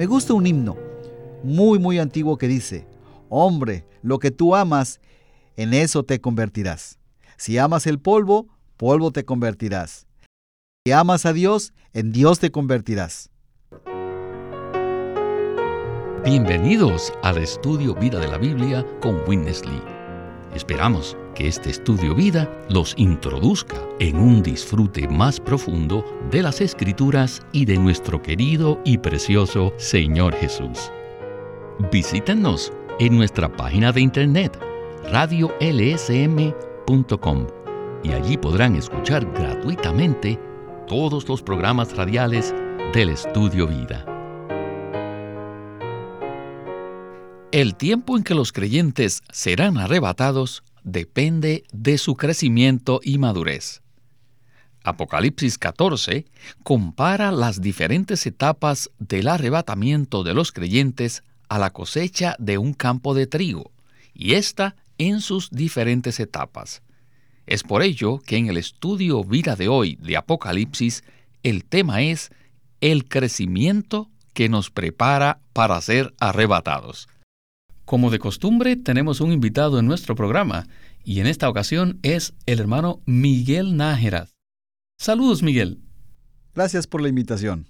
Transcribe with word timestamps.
Me 0.00 0.06
gusta 0.06 0.32
un 0.32 0.46
himno 0.46 0.78
muy, 1.42 1.78
muy 1.78 1.98
antiguo 1.98 2.38
que 2.38 2.48
dice, 2.48 2.86
hombre, 3.28 3.84
lo 4.00 4.18
que 4.18 4.30
tú 4.30 4.56
amas, 4.56 4.98
en 5.56 5.74
eso 5.74 6.04
te 6.04 6.22
convertirás. 6.22 6.98
Si 7.36 7.58
amas 7.58 7.86
el 7.86 7.98
polvo, 7.98 8.48
polvo 8.78 9.10
te 9.10 9.26
convertirás. 9.26 10.06
Si 10.86 10.92
amas 10.92 11.26
a 11.26 11.34
Dios, 11.34 11.74
en 11.92 12.12
Dios 12.12 12.38
te 12.38 12.50
convertirás. 12.50 13.28
Bienvenidos 16.24 17.12
al 17.22 17.36
estudio 17.36 17.94
Vida 17.94 18.20
de 18.20 18.28
la 18.28 18.38
Biblia 18.38 18.86
con 19.02 19.20
Witness 19.28 19.66
Lee. 19.66 19.82
Esperamos 20.54 21.14
que 21.34 21.48
este 21.48 21.70
estudio 21.70 22.14
vida 22.14 22.48
los 22.68 22.94
introduzca 22.96 23.76
en 23.98 24.16
un 24.16 24.42
disfrute 24.42 25.08
más 25.08 25.40
profundo 25.40 26.04
de 26.30 26.42
las 26.42 26.60
escrituras 26.60 27.42
y 27.52 27.64
de 27.64 27.78
nuestro 27.78 28.20
querido 28.22 28.80
y 28.84 28.98
precioso 28.98 29.72
Señor 29.76 30.34
Jesús. 30.34 30.90
Visítenos 31.90 32.72
en 32.98 33.16
nuestra 33.16 33.50
página 33.50 33.92
de 33.92 34.00
internet 34.02 34.58
radiolsm.com 35.10 36.50
y 38.02 38.12
allí 38.12 38.36
podrán 38.36 38.76
escuchar 38.76 39.24
gratuitamente 39.32 40.38
todos 40.86 41.28
los 41.28 41.42
programas 41.42 41.96
radiales 41.96 42.54
del 42.92 43.10
Estudio 43.10 43.66
Vida. 43.66 44.04
El 47.52 47.74
tiempo 47.74 48.16
en 48.16 48.22
que 48.22 48.34
los 48.34 48.52
creyentes 48.52 49.22
serán 49.32 49.76
arrebatados 49.76 50.62
depende 50.84 51.64
de 51.72 51.98
su 51.98 52.16
crecimiento 52.16 53.00
y 53.02 53.18
madurez. 53.18 53.82
Apocalipsis 54.82 55.58
14 55.58 56.24
compara 56.62 57.32
las 57.32 57.60
diferentes 57.60 58.26
etapas 58.26 58.90
del 58.98 59.28
arrebatamiento 59.28 60.22
de 60.22 60.34
los 60.34 60.52
creyentes 60.52 61.22
a 61.48 61.58
la 61.58 61.70
cosecha 61.70 62.34
de 62.38 62.58
un 62.58 62.72
campo 62.72 63.12
de 63.14 63.26
trigo, 63.26 63.72
y 64.14 64.34
esta 64.34 64.76
en 64.96 65.20
sus 65.20 65.50
diferentes 65.50 66.20
etapas. 66.20 66.82
Es 67.46 67.62
por 67.62 67.82
ello 67.82 68.20
que 68.20 68.36
en 68.36 68.48
el 68.48 68.56
estudio 68.56 69.24
vida 69.24 69.56
de 69.56 69.68
hoy 69.68 69.96
de 69.96 70.16
Apocalipsis, 70.16 71.02
el 71.42 71.64
tema 71.64 72.02
es 72.02 72.30
el 72.80 73.08
crecimiento 73.08 74.08
que 74.32 74.48
nos 74.48 74.70
prepara 74.70 75.40
para 75.52 75.80
ser 75.80 76.14
arrebatados. 76.20 77.08
Como 77.90 78.10
de 78.10 78.20
costumbre, 78.20 78.76
tenemos 78.76 79.20
un 79.20 79.32
invitado 79.32 79.80
en 79.80 79.86
nuestro 79.86 80.14
programa, 80.14 80.68
y 81.02 81.18
en 81.18 81.26
esta 81.26 81.48
ocasión 81.48 81.98
es 82.04 82.34
el 82.46 82.60
hermano 82.60 83.00
Miguel 83.04 83.76
Nájera. 83.76 84.28
Saludos, 84.96 85.42
Miguel. 85.42 85.80
Gracias 86.54 86.86
por 86.86 87.02
la 87.02 87.08
invitación. 87.08 87.66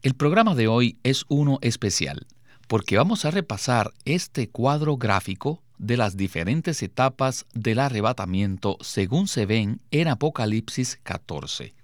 El 0.00 0.14
programa 0.14 0.54
de 0.54 0.66
hoy 0.66 0.98
es 1.02 1.26
uno 1.28 1.58
especial, 1.60 2.26
porque 2.68 2.96
vamos 2.96 3.26
a 3.26 3.30
repasar 3.30 3.92
este 4.06 4.48
cuadro 4.48 4.96
gráfico 4.96 5.62
de 5.76 5.98
las 5.98 6.16
diferentes 6.16 6.82
etapas 6.82 7.44
del 7.52 7.80
arrebatamiento 7.80 8.78
según 8.80 9.28
se 9.28 9.44
ven 9.44 9.82
en 9.90 10.08
Apocalipsis 10.08 10.98
14. 11.02 11.74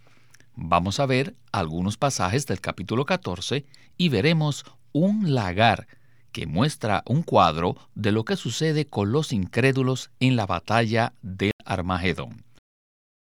Vamos 0.54 0.98
a 0.98 1.04
ver 1.04 1.34
algunos 1.52 1.98
pasajes 1.98 2.46
del 2.46 2.62
capítulo 2.62 3.04
14 3.04 3.66
y 3.98 4.08
veremos 4.08 4.64
un 4.92 5.34
lagar 5.34 5.86
que 6.32 6.46
muestra 6.46 7.02
un 7.06 7.22
cuadro 7.22 7.76
de 7.94 8.12
lo 8.12 8.24
que 8.24 8.36
sucede 8.36 8.86
con 8.86 9.12
los 9.12 9.32
incrédulos 9.32 10.10
en 10.20 10.36
la 10.36 10.46
batalla 10.46 11.12
del 11.22 11.52
Armagedón. 11.64 12.44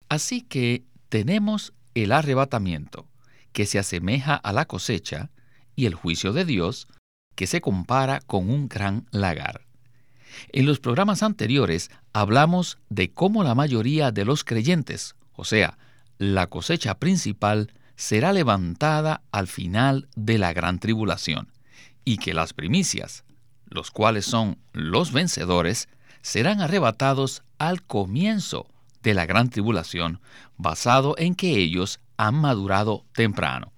Así 0.09 0.41
que 0.41 0.83
tenemos 1.09 1.73
el 1.93 2.11
arrebatamiento, 2.11 3.07
que 3.53 3.65
se 3.65 3.79
asemeja 3.79 4.35
a 4.35 4.53
la 4.53 4.65
cosecha, 4.65 5.29
y 5.75 5.85
el 5.87 5.95
juicio 5.95 6.31
de 6.31 6.45
Dios, 6.45 6.87
que 7.35 7.47
se 7.47 7.61
compara 7.61 8.21
con 8.21 8.49
un 8.49 8.69
gran 8.69 9.07
lagar. 9.11 9.61
En 10.51 10.65
los 10.65 10.79
programas 10.79 11.23
anteriores 11.23 11.91
hablamos 12.13 12.77
de 12.89 13.11
cómo 13.11 13.43
la 13.43 13.55
mayoría 13.55 14.11
de 14.11 14.25
los 14.25 14.43
creyentes, 14.43 15.15
o 15.33 15.43
sea, 15.43 15.77
la 16.17 16.47
cosecha 16.47 16.97
principal, 16.97 17.73
será 17.97 18.33
levantada 18.33 19.21
al 19.31 19.47
final 19.47 20.07
de 20.15 20.37
la 20.37 20.53
gran 20.53 20.79
tribulación 20.79 21.54
y 22.05 22.17
que 22.17 22.33
las 22.33 22.53
primicias, 22.53 23.25
los 23.65 23.91
cuales 23.91 24.25
son 24.25 24.57
los 24.71 25.11
vencedores, 25.11 25.89
serán 26.21 26.61
arrebatados 26.61 27.43
al 27.57 27.83
comienzo 27.83 28.67
de 29.03 29.13
la 29.13 29.25
gran 29.25 29.49
tribulación, 29.49 30.21
basado 30.57 31.15
en 31.17 31.35
que 31.35 31.57
ellos 31.57 31.99
han 32.17 32.35
madurado 32.35 33.05
temprano. 33.13 33.73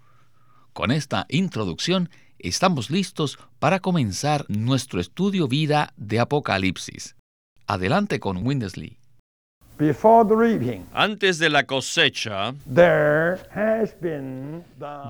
Con 0.73 0.91
esta 0.91 1.25
introducción, 1.29 2.09
estamos 2.37 2.89
listos 2.89 3.39
para 3.59 3.79
comenzar 3.79 4.45
nuestro 4.47 4.99
estudio 4.99 5.47
vida 5.47 5.93
de 5.97 6.19
Apocalipsis. 6.19 7.15
Adelante 7.65 8.19
con 8.19 8.45
Windesley. 8.45 8.99
Antes 10.93 11.37
de 11.37 11.49
la 11.49 11.65
cosecha, 11.65 12.55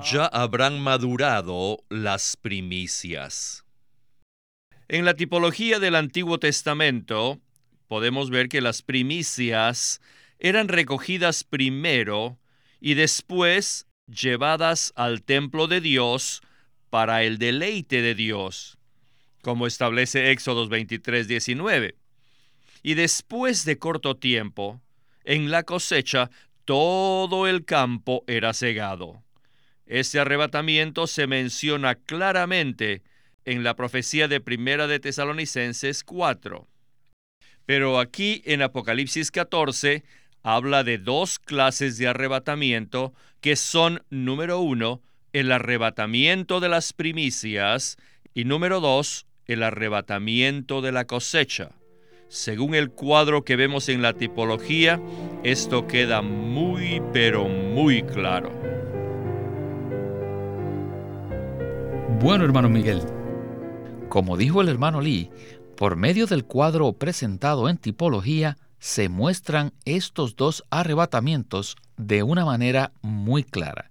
ya 0.02 0.26
habrán 0.26 0.78
madurado 0.80 1.78
las 1.88 2.36
primicias. 2.36 3.64
En 4.88 5.04
la 5.04 5.14
tipología 5.14 5.78
del 5.78 5.94
Antiguo 5.94 6.38
Testamento, 6.38 7.38
podemos 7.88 8.30
ver 8.30 8.48
que 8.48 8.60
las 8.60 8.82
primicias 8.82 10.00
eran 10.38 10.68
recogidas 10.68 11.44
primero 11.44 12.38
y 12.80 12.94
después 12.94 13.86
llevadas 14.06 14.92
al 14.96 15.22
templo 15.22 15.66
de 15.66 15.80
Dios 15.80 16.42
para 16.90 17.22
el 17.22 17.38
deleite 17.38 18.02
de 18.02 18.14
Dios, 18.14 18.78
como 19.42 19.66
establece 19.66 20.30
Éxodos 20.30 20.68
23, 20.68 21.26
19. 21.28 21.94
Y 22.82 22.94
después 22.94 23.64
de 23.64 23.78
corto 23.78 24.16
tiempo, 24.16 24.80
en 25.24 25.50
la 25.50 25.62
cosecha, 25.62 26.30
todo 26.64 27.46
el 27.46 27.64
campo 27.64 28.24
era 28.26 28.52
cegado. 28.52 29.22
Este 29.86 30.20
arrebatamiento 30.20 31.06
se 31.06 31.26
menciona 31.26 31.94
claramente 31.94 33.02
en 33.44 33.64
la 33.64 33.74
profecía 33.74 34.28
de 34.28 34.40
Primera 34.40 34.86
de 34.86 35.00
Tesalonicenses 35.00 36.04
4. 36.04 36.68
Pero 37.64 37.98
aquí 37.98 38.42
en 38.44 38.62
Apocalipsis 38.62 39.30
14 39.30 40.04
habla 40.42 40.84
de 40.84 40.98
dos 40.98 41.38
clases 41.38 41.96
de 41.98 42.08
arrebatamiento 42.08 43.14
que 43.40 43.56
son, 43.56 44.02
número 44.10 44.60
uno, 44.60 45.00
el 45.32 45.52
arrebatamiento 45.52 46.60
de 46.60 46.68
las 46.68 46.92
primicias 46.92 47.96
y 48.34 48.44
número 48.44 48.80
dos, 48.80 49.26
el 49.46 49.62
arrebatamiento 49.62 50.82
de 50.82 50.92
la 50.92 51.06
cosecha. 51.06 51.70
Según 52.28 52.74
el 52.74 52.90
cuadro 52.90 53.42
que 53.42 53.56
vemos 53.56 53.88
en 53.88 54.02
la 54.02 54.12
tipología, 54.12 55.00
esto 55.44 55.86
queda 55.86 56.20
muy 56.20 57.02
pero 57.12 57.48
muy 57.48 58.02
claro. 58.02 58.52
Bueno, 62.20 62.44
hermano 62.44 62.68
Miguel, 62.68 63.00
como 64.10 64.36
dijo 64.36 64.60
el 64.60 64.68
hermano 64.68 65.00
Lee, 65.00 65.30
por 65.74 65.96
medio 65.96 66.26
del 66.26 66.44
cuadro 66.44 66.92
presentado 66.92 67.68
en 67.68 67.78
tipología, 67.78 68.58
se 68.78 69.08
muestran 69.08 69.72
estos 69.86 70.36
dos 70.36 70.64
arrebatamientos 70.68 71.76
de 71.96 72.22
una 72.22 72.44
manera 72.44 72.92
muy 73.00 73.42
clara. 73.42 73.88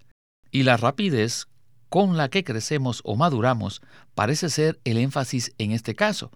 Y 0.51 0.61
la 0.61 0.77
rapidez 0.77 1.47
con 1.89 2.17
la 2.17 2.29
que 2.29 2.43
crecemos 2.43 3.01
o 3.03 3.15
maduramos 3.15 3.81
parece 4.13 4.49
ser 4.49 4.79
el 4.83 4.97
énfasis 4.97 5.53
en 5.57 5.71
este 5.71 5.95
caso. 5.95 6.31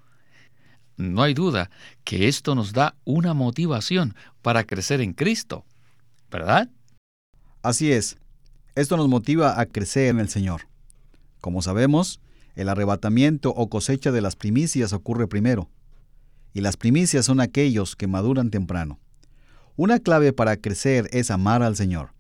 No 1.02 1.24
hay 1.24 1.34
duda 1.34 1.72
que 2.04 2.28
esto 2.28 2.54
nos 2.54 2.74
da 2.74 2.96
una 3.06 3.34
motivación 3.34 4.14
para 4.44 4.66
crecer 4.66 5.02
en 5.02 5.14
Cristo, 5.14 5.66
¿verdad? 6.30 6.70
Así 7.64 7.92
es. 7.92 8.18
Esto 8.76 8.98
nos 8.98 9.08
motiva 9.10 9.60
a 9.60 9.66
crecer 9.66 10.10
en 10.10 10.20
el 10.20 10.30
Señor. 10.30 10.68
Como 11.40 11.64
sabemos, 11.64 12.22
el 12.56 12.70
arrebatamiento 12.70 13.50
o 13.50 13.68
cosecha 13.68 14.12
de 14.12 14.22
las 14.22 14.36
primicias 14.36 14.94
ocurre 14.94 15.28
primero, 15.28 15.72
y 16.54 16.62
las 16.62 16.78
primicias 16.78 17.26
son 17.26 17.40
aquellos 17.40 17.96
que 17.96 18.06
maduran 18.06 18.52
temprano. 18.52 19.00
Una 19.78 19.98
clave 19.98 20.34
para 20.34 20.58
crecer 20.58 21.10
es 21.12 21.32
amar 21.32 21.64
al 21.64 21.76
Señor. 21.76 22.14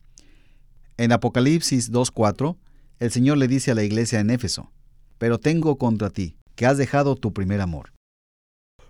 En 0.97 1.11
Apocalipsis 1.11 1.91
2.4, 1.91 2.57
el 2.97 3.11
Señor 3.11 3.37
le 3.37 3.47
dice 3.47 3.69
a 3.69 3.75
la 3.75 3.83
iglesia 3.83 4.19
en 4.19 4.31
Éfeso, 4.31 4.71
pero 5.19 5.37
tengo 5.37 5.77
contra 5.77 6.09
ti, 6.09 6.35
que 6.55 6.65
has 6.65 6.79
dejado 6.79 7.15
tu 7.15 7.31
primer 7.31 7.61
amor. 7.61 7.91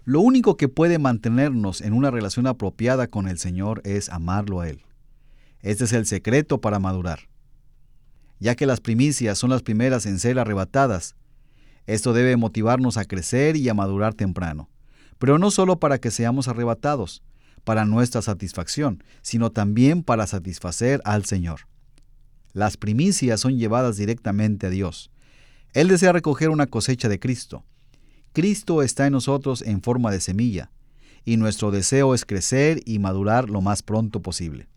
Lo 0.03 0.21
único 0.21 0.57
que 0.57 0.68
puede 0.68 0.98
mantenernos 0.98 1.81
en 1.81 1.94
una 1.94 2.09
relación 2.09 2.48
apropiada 2.48 3.07
con 3.07 3.27
el 3.27 3.38
Señor 3.38 3.81
es 3.86 4.09
amarlo 4.09 4.62
a 4.62 4.69
Él. 4.69 4.83
Este 5.62 5.83
es 5.83 5.94
el 5.94 6.07
secreto 6.07 6.59
para 6.59 6.80
madurar. 6.80 7.30
Ya 8.39 8.56
que 8.56 8.65
las 8.65 8.80
primicias 8.80 9.38
son 9.38 9.51
las 9.51 9.62
primeras 9.62 10.07
en 10.07 10.18
ser 10.18 10.39
arrebatadas, 10.39 11.15
esto 11.86 12.13
debe 12.13 12.36
motivarnos 12.36 12.98
a 12.98 13.06
crecer 13.06 13.56
y 13.56 13.69
a 13.69 13.75
madurar 13.75 14.15
temprano, 14.15 14.69
pero 15.19 15.38
no 15.38 15.51
solo 15.51 15.80
para 15.80 16.00
que 16.00 16.09
seamos 16.09 16.47
arrebatados, 16.47 17.21
para 17.63 17.86
nuestra 17.86 18.24
satisfacción, 18.24 19.04
sino 19.21 19.51
también 19.51 20.01
para 20.01 20.25
satisfacer 20.25 21.01
al 21.06 21.25
Señor. 21.25 21.68
Las 22.54 22.75
primicias 22.75 23.39
son 23.39 23.57
llevadas 23.57 23.97
directamente 23.97 24.68
a 24.68 24.69
Dios. 24.71 25.12
Él 25.74 25.88
desea 25.88 26.12
recoger 26.12 26.50
una 26.50 26.65
cosecha 26.65 27.07
de 27.07 27.19
Cristo. 27.19 27.63
Cristo 28.33 28.81
está 28.81 29.07
en 29.07 29.13
nosotros 29.13 29.62
en 29.62 29.81
forma 29.81 30.12
de 30.12 30.22
semilla, 30.22 30.72
y 31.25 31.38
nuestro 31.38 31.72
deseo 31.72 32.16
es 32.16 32.25
crecer 32.25 32.81
y 32.86 33.00
madurar 33.00 33.50
lo 33.50 33.62
más 33.62 33.83
pronto 33.83 34.22
posible. 34.22 34.68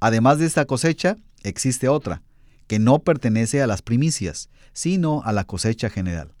Además 0.00 0.38
de 0.38 0.46
esta 0.46 0.64
cosecha, 0.64 1.16
existe 1.42 1.88
otra, 1.88 2.22
que 2.66 2.78
no 2.78 2.98
pertenece 3.00 3.62
a 3.62 3.66
las 3.66 3.82
primicias, 3.82 4.50
sino 4.72 5.22
a 5.24 5.32
la 5.32 5.44
cosecha 5.44 5.90
general. 5.90 6.34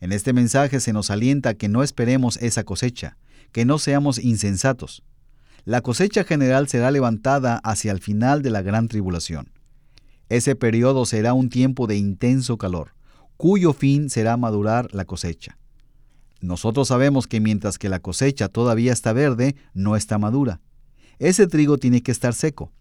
En 0.00 0.12
este 0.12 0.32
mensaje 0.32 0.80
se 0.80 0.92
nos 0.92 1.10
alienta 1.10 1.54
que 1.54 1.68
no 1.68 1.82
esperemos 1.82 2.36
esa 2.38 2.64
cosecha, 2.64 3.16
que 3.52 3.64
no 3.64 3.78
seamos 3.78 4.18
insensatos. 4.18 5.02
La 5.64 5.80
cosecha 5.80 6.24
general 6.24 6.68
será 6.68 6.90
levantada 6.90 7.58
hacia 7.58 7.92
el 7.92 8.00
final 8.00 8.42
de 8.42 8.50
la 8.50 8.62
gran 8.62 8.88
tribulación. 8.88 9.50
Ese 10.28 10.56
periodo 10.56 11.06
será 11.06 11.32
un 11.34 11.48
tiempo 11.48 11.86
de 11.86 11.96
intenso 11.96 12.58
calor, 12.58 12.95
cuyo 13.36 13.72
fin 13.72 14.10
será 14.10 14.36
madurar 14.36 14.88
la 14.92 15.04
cosecha. 15.04 15.58
Nosotros 16.40 16.88
sabemos 16.88 17.26
que 17.26 17.40
mientras 17.40 17.78
que 17.78 17.88
la 17.88 18.00
cosecha 18.00 18.48
todavía 18.48 18.92
está 18.92 19.12
verde, 19.12 19.56
no 19.74 19.96
está 19.96 20.18
madura. 20.18 20.60
Ese 21.18 21.46
trigo 21.46 21.78
tiene 21.78 22.02
que 22.02 22.12
estar 22.12 22.34
seco. 22.34 22.72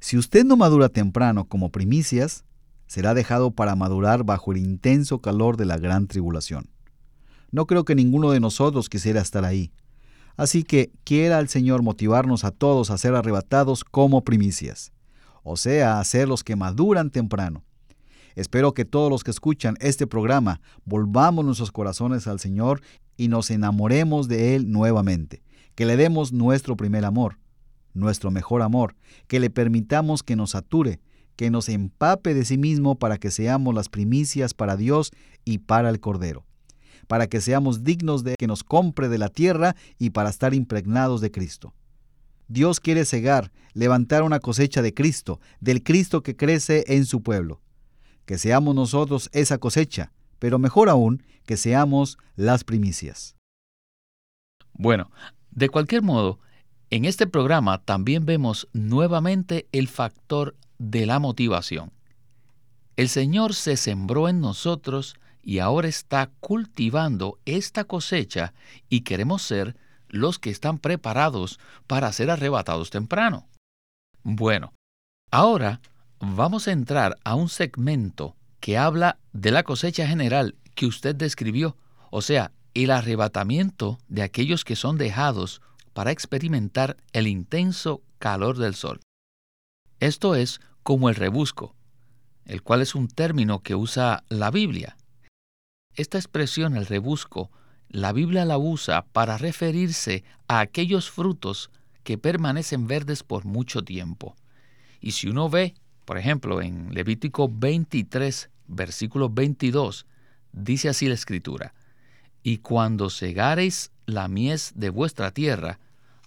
Si 0.00 0.16
usted 0.16 0.44
no 0.44 0.56
madura 0.56 0.88
temprano 0.88 1.46
como 1.46 1.70
primicias, 1.70 2.44
será 2.86 3.14
dejado 3.14 3.50
para 3.50 3.76
madurar 3.76 4.24
bajo 4.24 4.52
el 4.52 4.58
intenso 4.58 5.20
calor 5.20 5.56
de 5.56 5.64
la 5.64 5.78
gran 5.78 6.06
tribulación. 6.06 6.70
No 7.50 7.66
creo 7.66 7.84
que 7.84 7.94
ninguno 7.94 8.30
de 8.30 8.40
nosotros 8.40 8.88
quisiera 8.88 9.20
estar 9.20 9.44
ahí. 9.44 9.72
Así 10.36 10.64
que 10.64 10.92
quiera 11.04 11.38
el 11.38 11.48
Señor 11.48 11.82
motivarnos 11.82 12.44
a 12.44 12.50
todos 12.50 12.90
a 12.90 12.98
ser 12.98 13.14
arrebatados 13.14 13.84
como 13.84 14.24
primicias, 14.24 14.92
o 15.42 15.56
sea, 15.56 16.00
a 16.00 16.04
ser 16.04 16.28
los 16.28 16.42
que 16.42 16.56
maduran 16.56 17.10
temprano. 17.10 17.63
Espero 18.34 18.74
que 18.74 18.84
todos 18.84 19.10
los 19.10 19.24
que 19.24 19.30
escuchan 19.30 19.76
este 19.80 20.06
programa 20.06 20.60
volvamos 20.84 21.44
nuestros 21.44 21.72
corazones 21.72 22.26
al 22.26 22.40
Señor 22.40 22.80
y 23.16 23.28
nos 23.28 23.50
enamoremos 23.50 24.28
de 24.28 24.56
Él 24.56 24.70
nuevamente, 24.70 25.42
que 25.74 25.86
le 25.86 25.96
demos 25.96 26.32
nuestro 26.32 26.76
primer 26.76 27.04
amor, 27.04 27.38
nuestro 27.92 28.30
mejor 28.30 28.62
amor, 28.62 28.96
que 29.28 29.40
le 29.40 29.50
permitamos 29.50 30.22
que 30.22 30.36
nos 30.36 30.50
sature, 30.50 31.00
que 31.36 31.50
nos 31.50 31.68
empape 31.68 32.34
de 32.34 32.44
sí 32.44 32.58
mismo 32.58 32.96
para 32.96 33.18
que 33.18 33.30
seamos 33.30 33.74
las 33.74 33.88
primicias 33.88 34.54
para 34.54 34.76
Dios 34.76 35.12
y 35.44 35.58
para 35.58 35.90
el 35.90 36.00
Cordero 36.00 36.44
para 37.06 37.26
que 37.26 37.40
seamos 37.40 37.84
dignos 37.84 38.24
de 38.24 38.36
que 38.36 38.46
nos 38.46 38.64
compre 38.64 39.08
de 39.08 39.18
la 39.18 39.28
tierra 39.28 39.76
y 39.98 40.10
para 40.10 40.30
estar 40.30 40.54
impregnados 40.54 41.20
de 41.20 41.30
Cristo. 41.30 41.74
Dios 42.48 42.80
quiere 42.80 43.04
cegar, 43.04 43.52
levantar 43.72 44.22
una 44.22 44.40
cosecha 44.40 44.82
de 44.82 44.92
Cristo, 44.92 45.40
del 45.60 45.82
Cristo 45.82 46.22
que 46.22 46.36
crece 46.36 46.84
en 46.88 47.06
su 47.06 47.22
pueblo. 47.22 47.60
Que 48.26 48.38
seamos 48.38 48.74
nosotros 48.74 49.28
esa 49.32 49.58
cosecha, 49.58 50.12
pero 50.38 50.58
mejor 50.58 50.88
aún, 50.88 51.22
que 51.46 51.56
seamos 51.56 52.18
las 52.36 52.64
primicias. 52.64 53.36
Bueno, 54.72 55.10
de 55.50 55.68
cualquier 55.68 56.02
modo, 56.02 56.40
en 56.90 57.04
este 57.04 57.26
programa 57.26 57.82
también 57.82 58.26
vemos 58.26 58.68
nuevamente 58.72 59.68
el 59.72 59.88
factor 59.88 60.56
de 60.78 61.06
la 61.06 61.18
motivación. 61.18 61.92
El 62.96 63.08
Señor 63.08 63.54
se 63.54 63.76
sembró 63.76 64.28
en 64.28 64.40
nosotros 64.40 65.16
y 65.42 65.58
ahora 65.58 65.88
está 65.88 66.30
cultivando 66.40 67.38
esta 67.44 67.84
cosecha 67.84 68.54
y 68.88 69.00
queremos 69.00 69.42
ser 69.42 69.76
los 70.08 70.38
que 70.38 70.50
están 70.50 70.78
preparados 70.78 71.58
para 71.86 72.12
ser 72.12 72.30
arrebatados 72.30 72.90
temprano. 72.90 73.48
Bueno, 74.22 74.72
ahora 75.30 75.80
vamos 76.20 76.68
a 76.68 76.72
entrar 76.72 77.18
a 77.24 77.34
un 77.34 77.48
segmento 77.48 78.36
que 78.60 78.78
habla 78.78 79.18
de 79.32 79.50
la 79.50 79.62
cosecha 79.62 80.06
general 80.06 80.56
que 80.74 80.86
usted 80.86 81.14
describió, 81.14 81.76
o 82.10 82.22
sea, 82.22 82.52
el 82.74 82.90
arrebatamiento 82.90 83.98
de 84.08 84.22
aquellos 84.22 84.64
que 84.64 84.76
son 84.76 84.98
dejados 84.98 85.60
para 85.92 86.10
experimentar 86.10 86.96
el 87.12 87.26
intenso 87.26 88.02
calor 88.18 88.58
del 88.58 88.74
sol. 88.74 89.00
Esto 90.00 90.34
es 90.34 90.60
como 90.82 91.08
el 91.08 91.14
rebusco, 91.14 91.74
el 92.44 92.62
cual 92.62 92.82
es 92.82 92.94
un 92.94 93.08
término 93.08 93.60
que 93.60 93.74
usa 93.74 94.24
la 94.28 94.50
Biblia 94.50 94.96
esta 95.96 96.18
expresión, 96.18 96.76
el 96.76 96.86
rebusco, 96.86 97.50
la 97.88 98.12
Biblia 98.12 98.44
la 98.44 98.58
usa 98.58 99.04
para 99.12 99.38
referirse 99.38 100.24
a 100.48 100.58
aquellos 100.60 101.10
frutos 101.10 101.70
que 102.02 102.18
permanecen 102.18 102.86
verdes 102.88 103.22
por 103.22 103.44
mucho 103.44 103.84
tiempo. 103.84 104.34
Y 105.00 105.12
si 105.12 105.28
uno 105.28 105.48
ve, 105.48 105.74
por 106.04 106.18
ejemplo, 106.18 106.60
en 106.60 106.92
Levítico 106.92 107.48
23, 107.52 108.50
versículo 108.66 109.30
22, 109.30 110.06
dice 110.52 110.88
así 110.88 111.08
la 111.08 111.14
escritura, 111.14 111.74
y 112.42 112.58
cuando 112.58 113.10
segareis 113.10 113.90
la 114.06 114.28
mies 114.28 114.72
de 114.74 114.90
vuestra 114.90 115.30
tierra, 115.30 115.78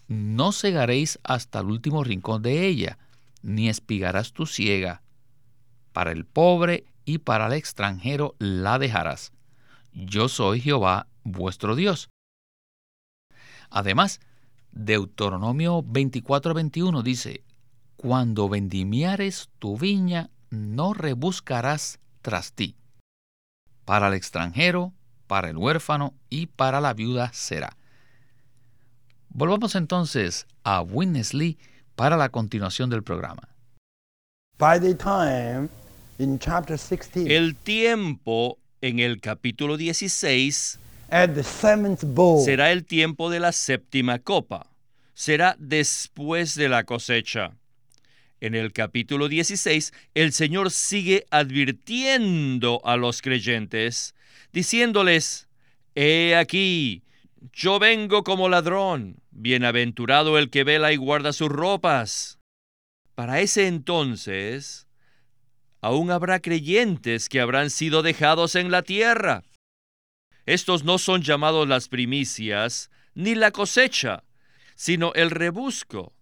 no 0.08 0.52
segaréis 0.52 1.20
hasta 1.24 1.60
el 1.60 1.68
último 1.68 2.04
rincón 2.04 2.42
de 2.42 2.66
ella, 2.66 2.98
ni 3.42 3.70
espigarás 3.70 4.34
tu 4.34 4.46
siega. 4.46 5.02
Para 5.94 6.12
el 6.12 6.26
pobre 6.26 6.86
y 7.06 7.20
para 7.20 7.48
el 7.48 7.54
extranjero 7.54 8.36
la 8.40 8.80
dejarás 8.80 9.32
yo 9.98 10.30
soy 10.30 10.62
Jehová 10.62 11.08
vuestro 11.24 11.76
Dios. 11.76 12.10
Además, 13.70 14.20
Deuteronomio 14.72 15.82
24:21 15.84 17.02
dice, 17.02 17.44
Cuando 17.98 18.48
vendimiares 18.48 19.50
tu 19.58 19.78
viña, 19.78 20.30
no 20.52 20.94
rebuscarás 20.94 22.00
tras 22.22 22.54
ti. 22.54 22.76
Para 23.86 24.08
el 24.08 24.14
extranjero, 24.14 24.94
para 25.26 25.50
el 25.50 25.58
huérfano 25.58 26.14
y 26.30 26.46
para 26.46 26.80
la 26.80 26.94
viuda 26.94 27.32
será. 27.34 27.76
Volvamos 29.30 29.76
entonces 29.76 30.46
a 30.64 30.82
Witness 30.82 31.34
Lee 31.34 31.58
para 31.96 32.18
la 32.18 32.30
continuación 32.30 32.90
del 32.90 33.04
programa. 33.04 33.50
el 37.28 37.56
tiempo 37.56 38.58
en 38.82 39.00
el 39.00 39.20
capítulo 39.22 39.76
16 39.76 40.80
será 42.44 42.72
el 42.72 42.86
tiempo 42.86 43.30
de 43.30 43.40
la 43.40 43.52
séptima 43.52 44.20
copa. 44.20 44.68
Será 45.14 45.56
después 45.58 46.56
de 46.56 46.70
la 46.70 46.84
cosecha. 46.84 47.54
En 48.40 48.54
el 48.54 48.72
capítulo 48.72 49.30
16, 49.30 49.94
el 50.14 50.32
Señor 50.32 50.70
sigue 50.70 51.26
advirtiendo 51.32 52.82
a 52.86 52.96
los 52.96 53.24
creyentes, 53.24 54.14
diciéndoles, 54.54 55.48
He 55.96 56.36
aquí, 56.36 57.04
yo 57.52 57.80
vengo 57.80 58.24
como 58.24 58.50
ladrón, 58.50 59.18
bienaventurado 59.32 60.38
el 60.38 60.52
que 60.52 60.64
vela 60.64 60.94
y 60.94 60.98
guarda 60.98 61.34
sus 61.34 61.50
ropas. 61.50 62.38
Para 63.16 63.40
ese 63.42 63.66
entonces, 63.66 64.88
aún 65.82 66.12
habrá 66.12 66.40
creyentes 66.40 67.30
que 67.30 67.42
habrán 67.42 67.72
sido 67.72 68.04
dejados 68.04 68.54
en 68.54 68.70
la 68.70 68.84
tierra. 68.84 69.44
Estos 70.46 70.84
no 70.84 71.00
son 71.00 71.24
llamados 71.24 71.68
las 71.68 71.88
primicias 71.88 72.92
ni 73.16 73.34
la 73.34 73.50
cosecha, 73.50 74.24
sino 74.76 75.12
el 75.16 75.32
rebusco. 75.32 76.14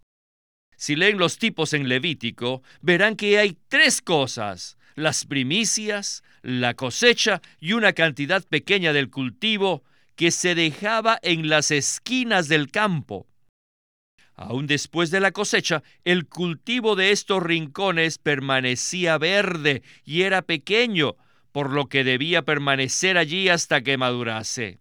Si 0.78 0.96
leen 0.96 1.18
los 1.18 1.38
tipos 1.38 1.74
en 1.74 1.88
Levítico, 1.88 2.64
verán 2.82 3.16
que 3.16 3.38
hay 3.38 3.58
tres 3.68 4.02
cosas, 4.02 4.78
las 4.96 5.26
primicias, 5.26 6.24
la 6.42 6.74
cosecha 6.74 7.42
y 7.60 7.74
una 7.74 7.94
cantidad 7.94 8.44
pequeña 8.44 8.94
del 8.94 9.10
cultivo 9.10 9.84
que 10.16 10.32
se 10.32 10.56
dejaba 10.56 11.20
en 11.22 11.50
las 11.50 11.72
esquinas 11.72 12.48
del 12.48 12.72
campo. 12.72 13.28
Aún 14.36 14.68
después 14.68 15.12
de 15.12 15.22
la 15.22 15.32
cosecha, 15.32 15.82
el 16.04 16.28
cultivo 16.28 16.96
de 16.96 17.12
estos 17.12 17.42
rincones 17.42 18.18
permanecía 18.18 19.18
verde 19.18 19.82
y 20.04 20.24
era 20.24 20.42
pequeño, 20.42 21.16
por 21.54 21.72
lo 21.72 21.88
que 21.88 22.04
debía 22.04 22.42
permanecer 22.42 23.18
allí 23.18 23.48
hasta 23.48 23.82
que 23.82 23.98
madurase. 23.98 24.80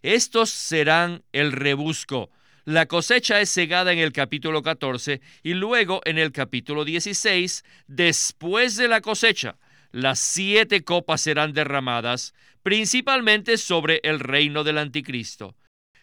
Estos 0.00 0.50
serán 0.50 1.22
el 1.32 1.52
rebusco. 1.52 2.30
La 2.64 2.86
cosecha 2.86 3.40
es 3.40 3.50
cegada 3.50 3.92
en 3.92 3.98
el 3.98 4.12
capítulo 4.12 4.62
14 4.62 5.20
y 5.42 5.54
luego 5.54 6.00
en 6.04 6.16
el 6.16 6.30
capítulo 6.30 6.84
16, 6.84 7.64
después 7.88 8.76
de 8.76 8.86
la 8.86 9.00
cosecha, 9.00 9.56
las 9.90 10.20
siete 10.20 10.84
copas 10.84 11.22
serán 11.22 11.54
derramadas, 11.54 12.34
principalmente 12.62 13.58
sobre 13.58 14.00
el 14.04 14.20
reino 14.20 14.62
del 14.62 14.78
anticristo. 14.78 15.56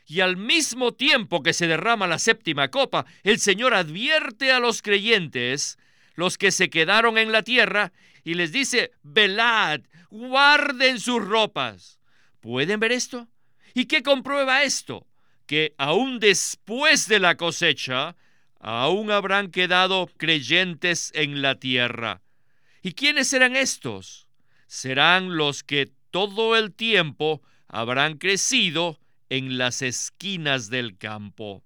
Y 0.06 0.20
al 0.20 0.36
mismo 0.36 0.94
tiempo 0.94 1.44
que 1.44 1.54
se 1.54 1.66
derrama 1.66 2.08
la 2.08 2.20
séptima 2.20 2.70
copa, 2.70 3.06
el 3.24 3.40
Señor 3.40 3.74
advierte 3.74 4.52
a 4.52 4.60
los 4.60 4.82
creyentes, 4.82 5.78
los 6.16 6.38
que 6.38 6.52
se 6.52 6.70
quedaron 6.70 7.18
en 7.18 7.32
la 7.32 7.44
tierra, 7.44 7.94
y 8.26 8.34
les 8.34 8.52
dice, 8.52 8.92
velad, 9.02 9.80
guarden 10.10 11.00
sus 11.00 11.26
ropas. 11.26 12.02
¿Pueden 12.42 12.82
ver 12.82 12.92
esto? 12.92 13.30
¿Y 13.74 13.86
qué 13.86 14.04
comprueba 14.04 14.64
esto? 14.64 15.09
Que 15.50 15.74
aún 15.80 16.20
después 16.20 17.08
de 17.08 17.18
la 17.20 17.36
cosecha, 17.36 18.16
aún 18.60 19.10
habrán 19.10 19.50
quedado 19.50 20.06
creyentes 20.18 21.12
en 21.16 21.42
la 21.42 21.56
tierra. 21.56 22.22
¿Y 22.84 22.94
quiénes 22.94 23.30
serán 23.30 23.56
estos? 23.56 24.30
serán 24.70 25.36
los 25.36 25.64
que 25.64 25.92
todo 26.12 26.56
el 26.56 26.74
tiempo 26.74 27.42
habrán 27.68 28.20
crecido 28.20 29.00
en 29.30 29.58
las 29.58 29.82
esquinas 29.82 30.70
del 30.70 30.96
campo. 30.96 31.64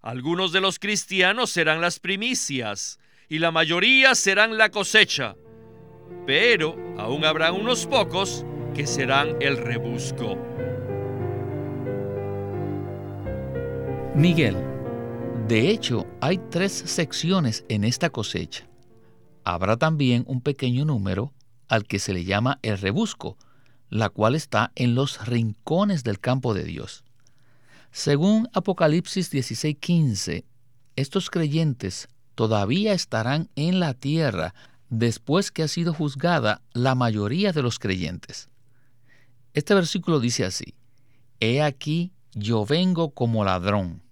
Algunos 0.00 0.52
de 0.52 0.60
los 0.60 0.78
cristianos 0.78 1.50
serán 1.50 1.80
las 1.80 1.98
primicias 1.98 3.00
y 3.28 3.40
la 3.40 3.50
mayoría 3.50 4.14
serán 4.14 4.56
la 4.56 4.70
cosecha, 4.70 5.34
pero 6.24 6.76
aún 6.98 7.24
habrá 7.24 7.50
unos 7.50 7.84
pocos 7.86 8.46
que 8.76 8.86
serán 8.86 9.36
el 9.40 9.56
rebusco. 9.56 10.53
Miguel, 14.16 14.56
de 15.48 15.70
hecho 15.70 16.06
hay 16.20 16.38
tres 16.38 16.70
secciones 16.72 17.64
en 17.68 17.82
esta 17.82 18.10
cosecha. 18.10 18.64
Habrá 19.42 19.76
también 19.76 20.22
un 20.28 20.40
pequeño 20.40 20.84
número 20.84 21.32
al 21.66 21.84
que 21.84 21.98
se 21.98 22.14
le 22.14 22.24
llama 22.24 22.60
el 22.62 22.78
rebusco, 22.78 23.36
la 23.90 24.10
cual 24.10 24.36
está 24.36 24.70
en 24.76 24.94
los 24.94 25.26
rincones 25.26 26.04
del 26.04 26.20
campo 26.20 26.54
de 26.54 26.62
Dios. 26.62 27.02
Según 27.90 28.48
Apocalipsis 28.52 29.32
16:15, 29.32 30.44
estos 30.94 31.28
creyentes 31.28 32.06
todavía 32.36 32.92
estarán 32.92 33.50
en 33.56 33.80
la 33.80 33.94
tierra 33.94 34.54
después 34.90 35.50
que 35.50 35.64
ha 35.64 35.68
sido 35.68 35.92
juzgada 35.92 36.62
la 36.72 36.94
mayoría 36.94 37.50
de 37.50 37.62
los 37.62 37.80
creyentes. 37.80 38.48
Este 39.54 39.74
versículo 39.74 40.20
dice 40.20 40.44
así, 40.44 40.76
He 41.40 41.60
aquí 41.60 42.12
yo 42.36 42.64
vengo 42.64 43.10
como 43.10 43.44
ladrón. 43.44 44.03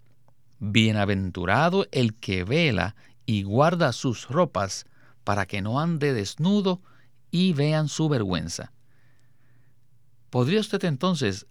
Bienaventurado 0.65 1.89
el 1.91 2.15
que 2.15 2.45
vela 2.45 2.95
y 3.27 3.43
guarda 3.43 3.93
sus 3.93 4.29
ropas 4.29 4.87
para 5.25 5.45
que 5.47 5.61
no 5.61 5.81
ande 5.81 6.13
desnudo 6.13 6.81
y 7.33 7.53
vean 7.53 7.89
su 7.89 8.09
vergüenza. 8.09 8.73
¿Podría 10.31 10.61
usted 10.61 10.85
entonces 10.85 11.49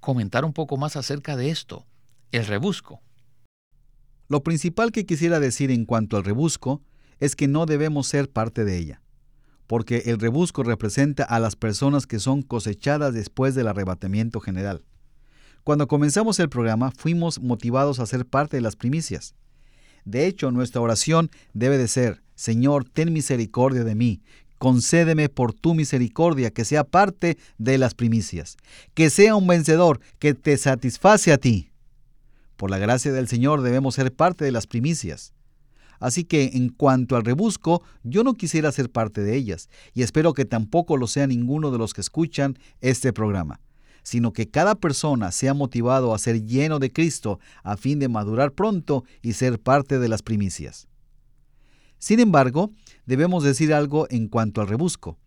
comentar 0.00 0.44
un 0.44 0.52
poco 0.52 0.76
más 0.76 0.96
acerca 0.96 1.36
de 1.36 1.50
esto, 1.50 1.86
el 2.32 2.44
rebusco? 2.44 3.00
Lo 4.26 4.42
principal 4.42 4.90
que 4.90 5.06
quisiera 5.06 5.38
decir 5.38 5.70
en 5.70 5.84
cuanto 5.84 6.16
al 6.16 6.24
rebusco 6.24 6.82
es 7.20 7.36
que 7.36 7.46
no 7.46 7.66
debemos 7.66 8.08
ser 8.08 8.32
parte 8.32 8.64
de 8.64 8.78
ella, 8.78 9.00
porque 9.68 10.02
el 10.06 10.18
rebusco 10.18 10.64
representa 10.64 11.22
a 11.22 11.38
las 11.38 11.54
personas 11.54 12.08
que 12.08 12.18
son 12.18 12.42
cosechadas 12.42 13.14
después 13.14 13.54
del 13.54 13.68
arrebatamiento 13.68 14.40
general. 14.40 14.82
Cuando 15.64 15.88
comenzamos 15.88 16.40
el 16.40 16.48
programa 16.48 16.90
fuimos 16.90 17.40
motivados 17.40 18.00
a 18.00 18.06
ser 18.06 18.26
parte 18.26 18.56
de 18.56 18.62
las 18.62 18.76
primicias. 18.76 19.34
De 20.04 20.26
hecho, 20.26 20.50
nuestra 20.50 20.80
oración 20.80 21.30
debe 21.52 21.76
de 21.76 21.88
ser, 21.88 22.22
Señor, 22.34 22.84
ten 22.84 23.12
misericordia 23.12 23.84
de 23.84 23.94
mí, 23.94 24.22
concédeme 24.58 25.28
por 25.28 25.52
tu 25.52 25.74
misericordia 25.74 26.50
que 26.50 26.64
sea 26.64 26.84
parte 26.84 27.38
de 27.58 27.78
las 27.78 27.94
primicias, 27.94 28.56
que 28.94 29.10
sea 29.10 29.36
un 29.36 29.46
vencedor 29.46 30.00
que 30.18 30.34
te 30.34 30.56
satisface 30.56 31.32
a 31.32 31.38
ti. 31.38 31.70
Por 32.56 32.70
la 32.70 32.78
gracia 32.78 33.12
del 33.12 33.28
Señor 33.28 33.62
debemos 33.62 33.94
ser 33.94 34.12
parte 34.12 34.44
de 34.44 34.52
las 34.52 34.66
primicias. 34.66 35.34
Así 35.98 36.24
que 36.24 36.50
en 36.54 36.70
cuanto 36.70 37.16
al 37.16 37.24
rebusco, 37.24 37.82
yo 38.02 38.24
no 38.24 38.34
quisiera 38.34 38.72
ser 38.72 38.90
parte 38.90 39.22
de 39.22 39.36
ellas, 39.36 39.68
y 39.92 40.02
espero 40.02 40.32
que 40.32 40.46
tampoco 40.46 40.96
lo 40.96 41.06
sea 41.06 41.26
ninguno 41.26 41.70
de 41.70 41.78
los 41.78 41.92
que 41.92 42.00
escuchan 42.00 42.58
este 42.80 43.12
programa, 43.12 43.60
sino 44.02 44.32
que 44.32 44.48
cada 44.48 44.74
persona 44.74 45.32
sea 45.32 45.54
motivado 45.54 46.14
a 46.14 46.18
ser 46.18 46.44
lleno 46.44 46.78
de 46.78 46.92
Cristo 46.92 47.38
a 47.62 47.76
fin 47.76 47.98
de 47.98 48.08
madurar 48.08 48.52
pronto 48.52 49.04
y 49.22 49.34
ser 49.34 49.60
parte 49.60 49.98
de 49.98 50.08
las 50.08 50.22
primicias. 50.22 50.88
Sin 51.98 52.18
embargo, 52.18 52.70
debemos 53.06 53.44
decir 53.44 53.74
algo 53.74 54.06
en 54.10 54.28
cuanto 54.28 54.60
al 54.60 54.68
rebusco. 54.68 55.18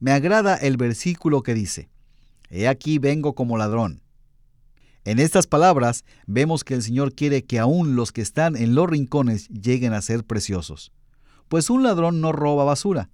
Me 0.00 0.12
agrada 0.12 0.56
el 0.56 0.76
versículo 0.76 1.42
que 1.42 1.54
dice, 1.54 1.90
He 2.48 2.68
aquí 2.68 2.98
vengo 2.98 3.34
como 3.34 3.56
ladrón. 3.56 4.02
En 5.04 5.18
estas 5.18 5.46
palabras 5.46 6.04
vemos 6.26 6.64
que 6.64 6.74
el 6.74 6.82
Señor 6.82 7.14
quiere 7.14 7.44
que 7.44 7.58
aún 7.58 7.96
los 7.96 8.12
que 8.12 8.20
están 8.20 8.56
en 8.56 8.74
los 8.74 8.88
rincones 8.88 9.48
lleguen 9.48 9.94
a 9.94 10.02
ser 10.02 10.24
preciosos, 10.24 10.92
pues 11.48 11.70
un 11.70 11.82
ladrón 11.82 12.20
no 12.20 12.30
roba 12.30 12.64
basura. 12.64 13.10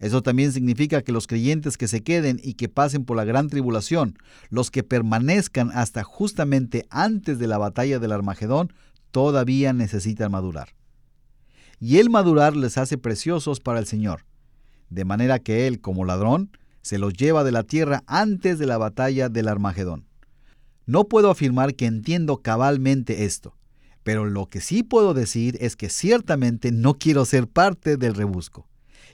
Eso 0.00 0.22
también 0.22 0.52
significa 0.52 1.02
que 1.02 1.12
los 1.12 1.28
creyentes 1.28 1.76
que 1.78 1.86
se 1.86 2.02
queden 2.02 2.40
y 2.42 2.54
que 2.54 2.68
pasen 2.68 3.04
por 3.04 3.16
la 3.16 3.24
gran 3.24 3.48
tribulación, 3.48 4.18
los 4.48 4.72
que 4.72 4.82
permanezcan 4.82 5.70
hasta 5.72 6.02
justamente 6.02 6.86
antes 6.90 7.38
de 7.38 7.46
la 7.46 7.58
batalla 7.58 8.00
del 8.00 8.10
Armagedón, 8.10 8.72
todavía 9.12 9.72
necesitan 9.72 10.32
madurar 10.32 10.70
y 11.80 11.96
el 11.96 12.10
madurar 12.10 12.54
les 12.54 12.76
hace 12.76 12.98
preciosos 12.98 13.58
para 13.58 13.78
el 13.78 13.86
Señor, 13.86 14.26
de 14.90 15.06
manera 15.06 15.38
que 15.38 15.66
Él, 15.66 15.80
como 15.80 16.04
ladrón, 16.04 16.50
se 16.82 16.98
los 16.98 17.14
lleva 17.14 17.42
de 17.42 17.52
la 17.52 17.62
tierra 17.62 18.04
antes 18.06 18.58
de 18.58 18.66
la 18.66 18.76
batalla 18.76 19.28
del 19.28 19.48
Armagedón. 19.48 20.06
No 20.86 21.04
puedo 21.04 21.30
afirmar 21.30 21.74
que 21.74 21.86
entiendo 21.86 22.38
cabalmente 22.38 23.24
esto, 23.24 23.56
pero 24.02 24.26
lo 24.26 24.46
que 24.46 24.60
sí 24.60 24.82
puedo 24.82 25.14
decir 25.14 25.56
es 25.60 25.74
que 25.74 25.88
ciertamente 25.88 26.70
no 26.70 26.94
quiero 26.94 27.24
ser 27.24 27.48
parte 27.48 27.96
del 27.96 28.14
rebusco. 28.14 28.68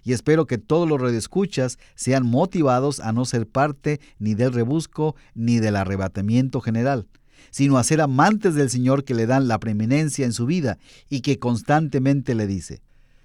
Y 0.07 0.13
espero 0.13 0.47
que 0.47 0.57
todos 0.57 0.89
los 0.89 1.01
redescuchas 1.01 1.81
sean 1.97 2.25
motivados 2.25 3.01
a 3.01 3.13
no 3.13 3.25
ser 3.25 3.49
parte 3.49 4.01
ni 4.21 4.35
del 4.35 4.53
rebusco 4.53 5.17
ni 5.35 5.59
del 5.59 5.75
arrebatamiento 5.75 6.61
general, 6.61 7.09
sino 7.51 7.77
a 7.77 7.83
ser 7.83 8.01
amantes 8.01 8.55
del 8.55 8.71
Señor 8.71 9.03
que 9.03 9.15
le 9.15 9.27
dan 9.27 9.49
la 9.49 9.59
preeminencia 9.59 10.25
en 10.25 10.33
su 10.33 10.47
vida 10.47 10.79
y 11.11 11.23
que 11.23 11.41
constantemente 11.41 12.37
le 12.37 12.47
dice, 12.47 12.83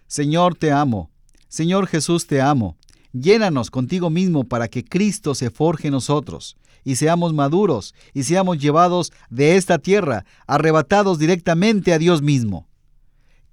Señor 0.08 0.56
te 0.56 0.72
amo, 0.72 1.12
Señor 1.50 1.86
Jesús 1.86 2.26
te 2.26 2.42
amo, 2.42 2.78
llénanos 3.14 3.70
contigo 3.70 4.10
mismo 4.10 4.46
para 4.46 4.68
que 4.68 4.84
Cristo 4.84 5.36
se 5.36 5.52
forje 5.52 5.90
en 5.90 5.94
nosotros 5.94 6.58
y 6.84 6.96
seamos 6.96 7.32
maduros 7.32 7.94
y 8.12 8.24
seamos 8.24 8.58
llevados 8.58 9.14
de 9.30 9.56
esta 9.56 9.78
tierra, 9.78 10.26
arrebatados 10.48 11.20
directamente 11.20 11.94
a 11.94 12.00
Dios 12.00 12.24
mismo. 12.24 12.71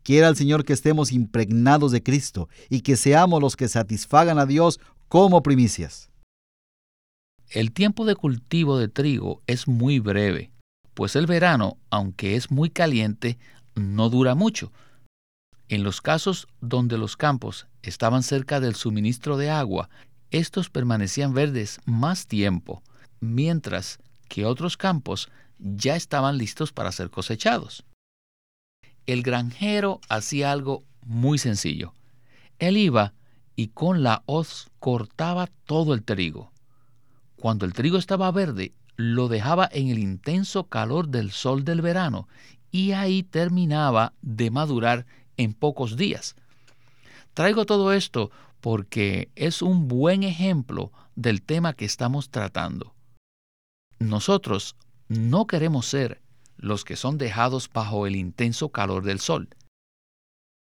Quiera 0.02 0.28
el 0.28 0.36
Señor 0.36 0.64
que 0.64 0.72
estemos 0.72 1.12
impregnados 1.12 1.92
de 1.92 2.02
Cristo 2.02 2.48
y 2.70 2.80
que 2.80 2.96
seamos 2.96 3.40
los 3.40 3.56
que 3.56 3.68
satisfagan 3.68 4.38
a 4.38 4.46
Dios 4.46 4.80
como 5.08 5.42
primicias. 5.42 6.10
El 7.50 7.72
tiempo 7.72 8.04
de 8.04 8.14
cultivo 8.14 8.78
de 8.78 8.88
trigo 8.88 9.42
es 9.46 9.68
muy 9.68 10.00
breve, 10.00 10.52
pues 10.94 11.16
el 11.16 11.26
verano, 11.26 11.78
aunque 11.90 12.36
es 12.36 12.50
muy 12.50 12.70
caliente, 12.70 13.38
no 13.74 14.10
dura 14.10 14.34
mucho. 14.34 14.72
En 15.68 15.82
los 15.82 16.00
casos 16.00 16.48
donde 16.60 16.98
los 16.98 17.16
campos 17.16 17.66
estaban 17.82 18.22
cerca 18.22 18.60
del 18.60 18.74
suministro 18.74 19.36
de 19.36 19.50
agua, 19.50 19.88
estos 20.30 20.68
permanecían 20.68 21.32
verdes 21.32 21.80
más 21.86 22.26
tiempo, 22.26 22.82
mientras 23.20 23.98
que 24.28 24.44
otros 24.44 24.76
campos 24.76 25.30
ya 25.58 25.96
estaban 25.96 26.36
listos 26.36 26.72
para 26.72 26.92
ser 26.92 27.10
cosechados. 27.10 27.84
El 29.08 29.22
granjero 29.22 30.02
hacía 30.10 30.52
algo 30.52 30.84
muy 31.06 31.38
sencillo. 31.38 31.94
Él 32.58 32.76
iba 32.76 33.14
y 33.56 33.68
con 33.68 34.02
la 34.02 34.22
hoz 34.26 34.68
cortaba 34.80 35.48
todo 35.64 35.94
el 35.94 36.02
trigo. 36.02 36.52
Cuando 37.36 37.64
el 37.64 37.72
trigo 37.72 37.96
estaba 37.96 38.30
verde, 38.32 38.74
lo 38.96 39.28
dejaba 39.28 39.66
en 39.72 39.88
el 39.88 39.98
intenso 39.98 40.64
calor 40.64 41.08
del 41.08 41.30
sol 41.30 41.64
del 41.64 41.80
verano 41.80 42.28
y 42.70 42.92
ahí 42.92 43.22
terminaba 43.22 44.12
de 44.20 44.50
madurar 44.50 45.06
en 45.38 45.54
pocos 45.54 45.96
días. 45.96 46.36
Traigo 47.32 47.64
todo 47.64 47.94
esto 47.94 48.30
porque 48.60 49.30
es 49.36 49.62
un 49.62 49.88
buen 49.88 50.22
ejemplo 50.22 50.92
del 51.16 51.40
tema 51.40 51.72
que 51.72 51.86
estamos 51.86 52.28
tratando. 52.28 52.92
Nosotros 53.98 54.76
no 55.08 55.46
queremos 55.46 55.86
ser 55.86 56.20
los 56.58 56.84
que 56.84 56.96
son 56.96 57.16
dejados 57.16 57.70
bajo 57.72 58.06
el 58.06 58.16
intenso 58.16 58.68
calor 58.68 59.04
del 59.04 59.20
sol. 59.20 59.48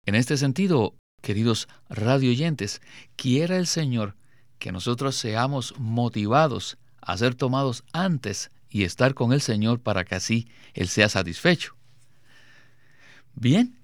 En 0.06 0.14
este 0.14 0.36
sentido, 0.36 0.94
queridos 1.20 1.68
radioyentes, 1.88 2.80
quiera 3.16 3.56
el 3.56 3.66
Señor 3.66 4.16
que 4.58 4.72
nosotros 4.72 5.16
seamos 5.16 5.74
motivados 5.78 6.78
a 7.00 7.16
ser 7.16 7.34
tomados 7.34 7.84
antes 7.92 8.50
y 8.70 8.84
estar 8.84 9.14
con 9.14 9.32
el 9.32 9.40
Señor 9.40 9.80
para 9.80 10.04
que 10.04 10.14
así 10.14 10.48
Él 10.74 10.88
sea 10.88 11.08
satisfecho. 11.08 11.74
Bien, 13.34 13.78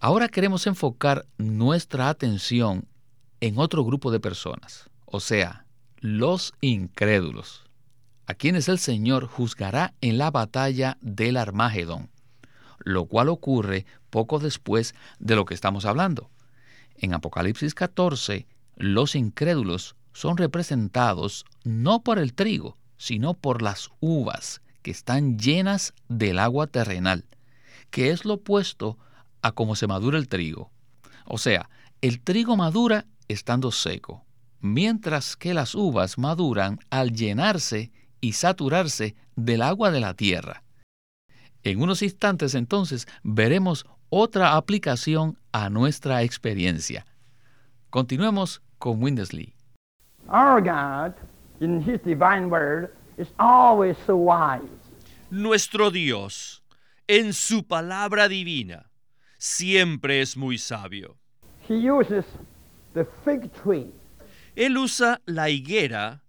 ahora 0.00 0.28
queremos 0.28 0.66
enfocar 0.66 1.26
nuestra 1.38 2.08
atención 2.08 2.86
en 3.40 3.58
otro 3.58 3.84
grupo 3.84 4.10
de 4.10 4.20
personas, 4.20 4.90
o 5.06 5.20
sea, 5.20 5.64
los 6.00 6.52
incrédulos, 6.60 7.67
a 8.28 8.34
quienes 8.34 8.68
el 8.68 8.78
Señor 8.78 9.26
juzgará 9.26 9.94
en 10.02 10.18
la 10.18 10.30
batalla 10.30 10.98
del 11.00 11.38
Armagedón, 11.38 12.10
lo 12.78 13.06
cual 13.06 13.30
ocurre 13.30 13.86
poco 14.10 14.38
después 14.38 14.94
de 15.18 15.34
lo 15.34 15.46
que 15.46 15.54
estamos 15.54 15.86
hablando. 15.86 16.30
En 16.96 17.14
Apocalipsis 17.14 17.74
14, 17.74 18.46
los 18.76 19.14
incrédulos 19.14 19.96
son 20.12 20.36
representados 20.36 21.46
no 21.64 22.02
por 22.02 22.18
el 22.18 22.34
trigo, 22.34 22.76
sino 22.98 23.32
por 23.32 23.62
las 23.62 23.88
uvas, 23.98 24.60
que 24.82 24.90
están 24.90 25.38
llenas 25.38 25.94
del 26.08 26.38
agua 26.38 26.66
terrenal, 26.66 27.24
que 27.90 28.10
es 28.10 28.26
lo 28.26 28.34
opuesto 28.34 28.98
a 29.40 29.52
cómo 29.52 29.74
se 29.74 29.86
madura 29.86 30.18
el 30.18 30.28
trigo. 30.28 30.70
O 31.24 31.38
sea, 31.38 31.70
el 32.02 32.20
trigo 32.20 32.58
madura 32.58 33.06
estando 33.26 33.72
seco, 33.72 34.26
mientras 34.60 35.34
que 35.34 35.54
las 35.54 35.74
uvas 35.74 36.18
maduran 36.18 36.78
al 36.90 37.12
llenarse 37.12 37.90
y 38.20 38.32
saturarse 38.32 39.14
del 39.36 39.62
agua 39.62 39.90
de 39.90 40.00
la 40.00 40.14
tierra. 40.14 40.62
En 41.62 41.82
unos 41.82 42.02
instantes 42.02 42.54
entonces 42.54 43.06
veremos 43.22 43.86
otra 44.10 44.56
aplicación 44.56 45.38
a 45.52 45.70
nuestra 45.70 46.22
experiencia. 46.22 47.06
Continuemos 47.90 48.62
con 48.78 49.02
Windesley. 49.02 49.54
Nuestro 55.30 55.90
Dios, 55.90 56.62
en 57.06 57.32
su 57.32 57.66
palabra 57.66 58.28
divina, 58.28 58.90
siempre 59.38 60.20
es 60.20 60.36
muy 60.36 60.58
sabio. 60.58 61.16
Él 64.54 64.78
usa 64.78 65.20
la 65.26 65.50
higuera 65.50 66.22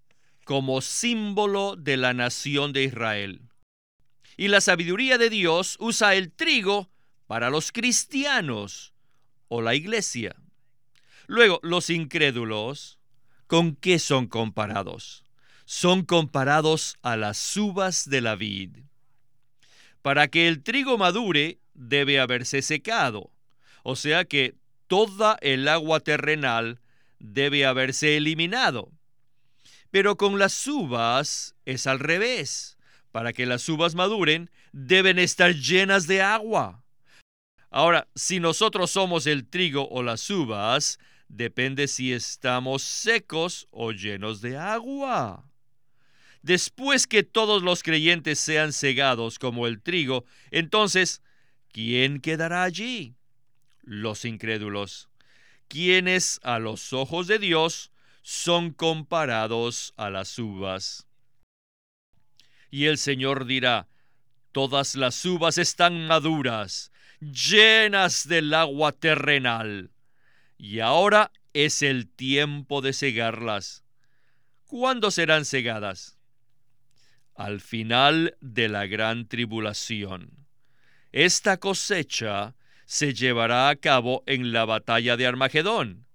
como 0.49 0.81
símbolo 0.81 1.75
de 1.75 1.95
la 1.95 2.15
nación 2.15 2.73
de 2.73 2.83
Israel. 2.83 3.51
Y 4.35 4.47
la 4.47 4.61
sabiduría 4.61 5.19
de 5.19 5.29
Dios 5.29 5.77
usa 5.79 6.15
el 6.15 6.31
trigo 6.31 6.89
para 7.27 7.51
los 7.51 7.71
cristianos 7.71 8.95
o 9.47 9.61
la 9.61 9.75
iglesia. 9.75 10.35
Luego, 11.27 11.59
los 11.61 11.91
incrédulos, 11.91 12.97
¿con 13.45 13.75
qué 13.75 13.99
son 13.99 14.25
comparados? 14.25 15.23
Son 15.65 16.03
comparados 16.03 16.97
a 17.03 17.15
las 17.15 17.55
uvas 17.55 18.09
de 18.09 18.21
la 18.21 18.35
vid. 18.35 18.75
Para 20.01 20.29
que 20.29 20.47
el 20.47 20.63
trigo 20.63 20.97
madure, 20.97 21.59
debe 21.75 22.19
haberse 22.19 22.63
secado, 22.63 23.31
o 23.83 23.95
sea 23.95 24.25
que 24.25 24.55
toda 24.87 25.37
el 25.41 25.67
agua 25.67 25.99
terrenal 25.99 26.81
debe 27.19 27.67
haberse 27.67 28.17
eliminado. 28.17 28.91
Pero 29.91 30.17
con 30.17 30.37
las 30.37 30.67
uvas 30.67 31.55
es 31.65 31.87
al 31.87 31.99
revés. 31.99 32.77
Para 33.11 33.33
que 33.33 33.45
las 33.45 33.67
uvas 33.67 33.95
maduren, 33.95 34.51
deben 34.71 35.17
estar 35.17 35.55
llenas 35.55 36.05
de 36.05 36.21
agua. 36.21 36.83
Ahora, 37.71 38.07
si 38.15 38.39
nosotros 38.39 38.91
somos 38.91 39.25
el 39.27 39.47
trigo 39.47 39.87
o 39.89 40.03
las 40.03 40.29
uvas, 40.29 40.99
depende 41.27 41.87
si 41.87 42.13
estamos 42.13 42.83
secos 42.83 43.67
o 43.71 43.91
llenos 43.91 44.41
de 44.41 44.57
agua. 44.57 45.45
Después 46.41 47.05
que 47.05 47.23
todos 47.23 47.63
los 47.63 47.83
creyentes 47.83 48.39
sean 48.39 48.73
cegados 48.73 49.39
como 49.39 49.67
el 49.67 49.81
trigo, 49.81 50.25
entonces, 50.51 51.21
¿quién 51.71 52.21
quedará 52.21 52.63
allí? 52.63 53.15
Los 53.83 54.23
incrédulos, 54.23 55.09
quienes 55.67 56.39
a 56.43 56.59
los 56.59 56.93
ojos 56.93 57.27
de 57.27 57.39
Dios 57.39 57.91
son 58.29 58.73
comparados 58.73 59.95
a 59.97 60.11
las 60.11 60.37
uvas. 60.37 61.07
Y 62.69 62.85
el 62.85 62.99
Señor 62.99 63.47
dirá, 63.47 63.87
todas 64.51 64.93
las 64.93 65.25
uvas 65.25 65.57
están 65.57 66.05
maduras, 66.05 66.91
llenas 67.19 68.27
del 68.27 68.53
agua 68.53 68.91
terrenal 68.91 69.89
y 70.59 70.79
ahora 70.79 71.31
es 71.53 71.81
el 71.81 72.07
tiempo 72.07 72.81
de 72.81 72.93
cegarlas. 72.93 73.83
¿Cuándo 74.67 75.09
serán 75.09 75.43
cegadas? 75.43 76.19
Al 77.33 77.59
final 77.59 78.37
de 78.41 78.69
la 78.69 78.85
gran 78.85 79.27
tribulación. 79.27 80.45
Esta 81.11 81.57
cosecha 81.57 82.55
se 82.85 83.15
llevará 83.15 83.69
a 83.69 83.75
cabo 83.75 84.21
en 84.27 84.53
la 84.53 84.65
batalla 84.65 85.17
de 85.17 85.25
Armagedón. 85.25 86.08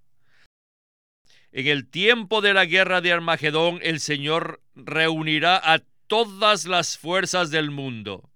En 1.56 1.68
el 1.68 1.86
tiempo 1.86 2.40
de 2.40 2.52
la 2.52 2.64
guerra 2.64 3.00
de 3.00 3.12
Armagedón, 3.12 3.78
el 3.82 4.00
Señor 4.00 4.60
reunirá 4.74 5.56
a 5.62 5.78
todas 6.08 6.64
las 6.64 6.98
fuerzas 6.98 7.52
del 7.52 7.70
mundo. 7.70 8.28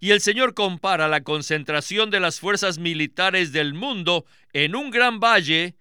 Y 0.00 0.10
el 0.10 0.20
Señor 0.20 0.54
compara 0.54 1.06
la 1.06 1.22
concentración 1.22 2.10
de 2.10 2.18
las 2.18 2.40
fuerzas 2.40 2.78
militares 2.78 3.52
del 3.52 3.74
mundo 3.74 4.26
en 4.52 4.74
un 4.74 4.90
gran 4.90 5.20
valle 5.20 5.76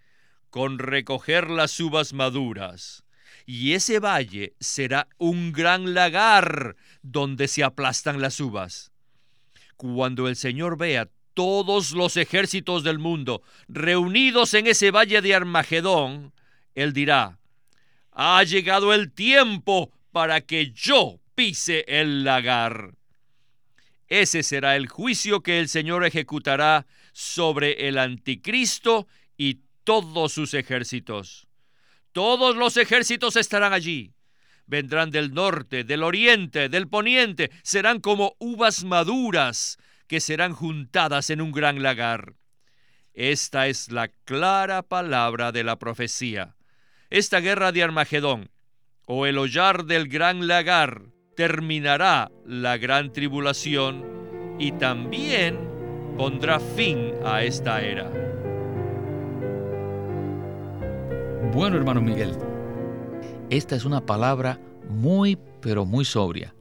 con 0.51 0.77
recoger 0.77 1.49
las 1.49 1.79
uvas 1.79 2.13
maduras. 2.13 3.03
Y 3.47 3.73
ese 3.73 3.97
valle 3.97 4.53
será 4.59 5.07
un 5.17 5.51
gran 5.51 5.95
lagar 5.95 6.75
donde 7.01 7.47
se 7.47 7.63
aplastan 7.63 8.21
las 8.21 8.39
uvas. 8.39 8.91
Cuando 9.77 10.27
el 10.27 10.35
Señor 10.35 10.77
vea 10.77 11.09
todos 11.33 11.93
los 11.93 12.17
ejércitos 12.17 12.83
del 12.83 12.99
mundo 12.99 13.41
reunidos 13.67 14.53
en 14.53 14.67
ese 14.67 14.91
valle 14.91 15.23
de 15.23 15.33
Armagedón, 15.33 16.32
Él 16.75 16.93
dirá, 16.93 17.39
ha 18.11 18.43
llegado 18.43 18.93
el 18.93 19.11
tiempo 19.11 19.91
para 20.11 20.41
que 20.41 20.71
yo 20.71 21.19
pise 21.35 21.85
el 21.87 22.23
lagar. 22.23 22.95
Ese 24.07 24.43
será 24.43 24.75
el 24.75 24.87
juicio 24.87 25.41
que 25.41 25.59
el 25.59 25.69
Señor 25.69 26.05
ejecutará 26.05 26.85
sobre 27.13 27.87
el 27.87 27.97
anticristo 27.97 29.07
y 29.37 29.61
todos 29.83 30.33
sus 30.33 30.53
ejércitos. 30.53 31.47
Todos 32.11 32.55
los 32.55 32.77
ejércitos 32.77 33.35
estarán 33.35 33.73
allí. 33.73 34.13
Vendrán 34.65 35.09
del 35.09 35.33
norte, 35.33 35.83
del 35.83 36.03
oriente, 36.03 36.69
del 36.69 36.87
poniente. 36.87 37.49
Serán 37.63 37.99
como 37.99 38.35
uvas 38.39 38.83
maduras 38.83 39.77
que 40.07 40.19
serán 40.19 40.53
juntadas 40.53 41.29
en 41.31 41.41
un 41.41 41.51
gran 41.51 41.81
lagar. 41.81 42.35
Esta 43.13 43.67
es 43.67 43.91
la 43.91 44.07
clara 44.07 44.83
palabra 44.83 45.51
de 45.51 45.63
la 45.63 45.77
profecía. 45.77 46.55
Esta 47.13 47.41
guerra 47.41 47.71
de 47.71 47.83
Armagedón, 47.83 48.49
o 49.05 49.27
el 49.27 49.37
hollar 49.37 49.85
del 49.85 50.07
gran 50.07 50.47
lagar, 50.47 51.11
terminará 51.35 52.31
la 52.43 52.77
gran 52.77 53.13
tribulación 53.13 54.55
y 54.57 54.71
también 54.71 55.59
pondrá 56.17 56.59
fin 56.59 57.11
a 57.23 57.43
esta 57.43 57.83
era. 57.83 58.09
Bueno, 61.53 61.77
hermano 61.77 62.01
Miguel, 62.01 62.35
esta 63.51 63.75
es 63.75 63.85
una 63.85 64.03
palabra 64.03 64.59
muy, 64.89 65.37
pero 65.61 65.85
muy 65.85 66.05
sobria. 66.05 66.55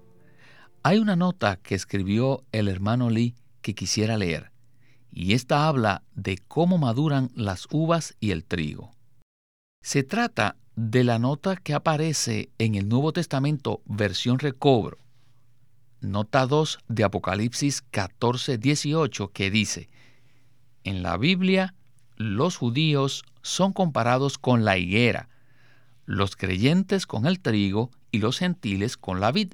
Hay 0.83 0.99
una 0.99 1.17
nota 1.17 1.57
que 1.63 1.75
escribió 1.75 2.45
el 2.53 2.69
hermano 2.69 3.09
Lee 3.09 3.37
que 3.63 3.75
quisiera 3.75 4.19
leer, 4.19 4.53
y 5.11 5.33
esta 5.33 5.67
habla 5.67 6.03
de 6.15 6.37
cómo 6.47 6.77
maduran 6.77 7.31
las 7.35 7.69
uvas 7.71 8.15
y 8.21 8.33
el 8.33 8.45
trigo. 8.45 8.91
Se 9.83 10.05
trata 10.05 10.55
de 10.77 11.03
la 11.03 11.19
nota 11.19 11.57
que 11.57 11.75
aparece 11.75 12.51
en 12.59 12.77
el 12.77 12.89
Nuevo 12.89 13.13
Testamento 13.13 13.83
versión 13.85 14.39
recobro, 14.39 14.99
nota 16.01 16.47
2 16.47 16.79
de 16.87 17.03
Apocalipsis 17.03 17.83
14, 17.91 18.59
18, 18.59 19.33
que 19.33 19.51
dice, 19.51 19.89
en 20.85 21.03
la 21.03 21.17
Biblia 21.17 21.75
los 22.17 22.57
judíos 22.57 23.25
son 23.43 23.73
comparados 23.73 24.39
con 24.39 24.65
la 24.65 24.79
higuera, 24.79 25.29
los 26.07 26.37
creyentes 26.37 27.05
con 27.05 27.27
el 27.27 27.41
trigo 27.41 27.91
y 28.13 28.19
los 28.19 28.39
gentiles 28.39 28.97
con 28.97 29.19
la 29.19 29.33
vid, 29.33 29.53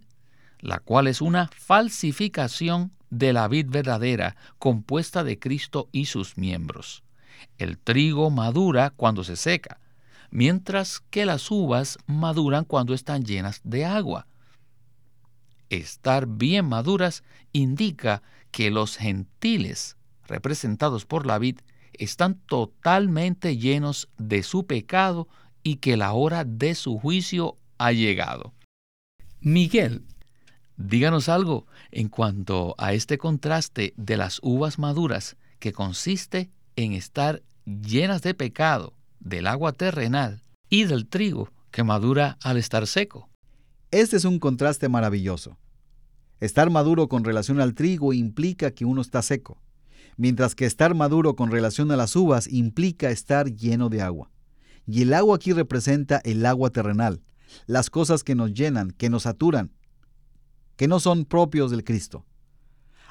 la 0.61 0.79
cual 0.79 1.07
es 1.07 1.23
una 1.23 1.49
falsificación 1.49 2.93
de 3.09 3.33
la 3.33 3.49
vid 3.49 3.69
verdadera 3.71 4.37
compuesta 4.59 5.25
de 5.25 5.39
Cristo 5.39 5.89
y 5.91 6.05
sus 6.05 6.37
miembros. 6.37 7.03
El 7.57 7.79
trigo 7.79 8.29
madura 8.29 8.91
cuando 8.91 9.25
se 9.25 9.37
seca, 9.37 9.81
mientras 10.31 11.01
que 11.11 11.27
las 11.27 11.51
uvas 11.51 11.99
maduran 12.07 12.65
cuando 12.65 12.95
están 12.95 13.25
llenas 13.25 13.61
de 13.65 13.85
agua. 13.85 14.27
Estar 15.71 16.27
bien 16.27 16.67
maduras 16.67 17.23
indica 17.53 18.23
que 18.51 18.71
los 18.71 18.97
gentiles, 18.97 19.97
representados 20.27 21.05
por 21.05 21.27
la 21.27 21.39
vid, 21.39 21.59
están 21.93 22.35
totalmente 22.47 23.57
llenos 23.57 24.09
de 24.19 24.43
su 24.43 24.67
pecado 24.67 25.29
y 25.63 25.77
que 25.77 25.97
la 25.97 26.13
hora 26.13 26.45
de 26.45 26.75
su 26.75 26.99
juicio 26.99 27.57
ha 27.77 27.93
llegado. 27.93 28.55
Miguel, 29.41 30.05
díganos 30.77 31.29
algo 31.29 31.67
en 31.91 32.09
cuanto 32.09 32.75
a 32.79 32.93
este 32.93 33.19
contraste 33.19 33.93
de 33.97 34.17
las 34.17 34.41
uvas 34.43 34.79
maduras 34.79 35.37
que 35.59 35.73
consiste 35.73 36.51
en 36.77 36.93
estar 36.93 37.43
llenas 37.67 38.23
de 38.23 38.35
pecado 38.35 38.95
del 39.29 39.47
agua 39.47 39.73
terrenal 39.73 40.43
y 40.71 40.85
del 40.85 41.07
trigo 41.07 41.51
que 41.71 41.85
madura 41.85 42.39
al 42.43 42.57
estar 42.57 42.87
seco. 42.87 43.29
Este 43.91 44.17
es 44.17 44.25
un 44.25 44.39
contraste 44.39 44.89
maravilloso. 44.89 45.59
Estar 46.41 46.71
maduro 46.71 47.09
con 47.09 47.25
relación 47.25 47.61
al 47.61 47.75
trigo 47.75 48.13
implica 48.13 48.71
que 48.71 48.85
uno 48.85 49.03
está 49.03 49.23
seco, 49.23 49.61
mientras 50.17 50.55
que 50.55 50.65
estar 50.65 50.95
maduro 50.95 51.37
con 51.37 51.51
relación 51.51 51.91
a 51.91 51.97
las 51.97 52.17
uvas 52.17 52.49
implica 52.49 53.11
estar 53.11 53.53
lleno 53.55 53.89
de 53.89 54.03
agua. 54.03 54.31
Y 54.87 55.03
el 55.03 55.13
agua 55.13 55.37
aquí 55.37 55.53
representa 55.53 56.21
el 56.25 56.47
agua 56.47 56.71
terrenal, 56.71 57.23
las 57.67 57.91
cosas 57.91 58.25
que 58.25 58.35
nos 58.35 58.55
llenan, 58.55 58.93
que 58.93 59.11
nos 59.11 59.25
saturan, 59.25 59.73
que 60.77 60.89
no 60.89 61.01
son 61.01 61.25
propios 61.25 61.71
del 61.71 61.85
Cristo. 61.85 62.25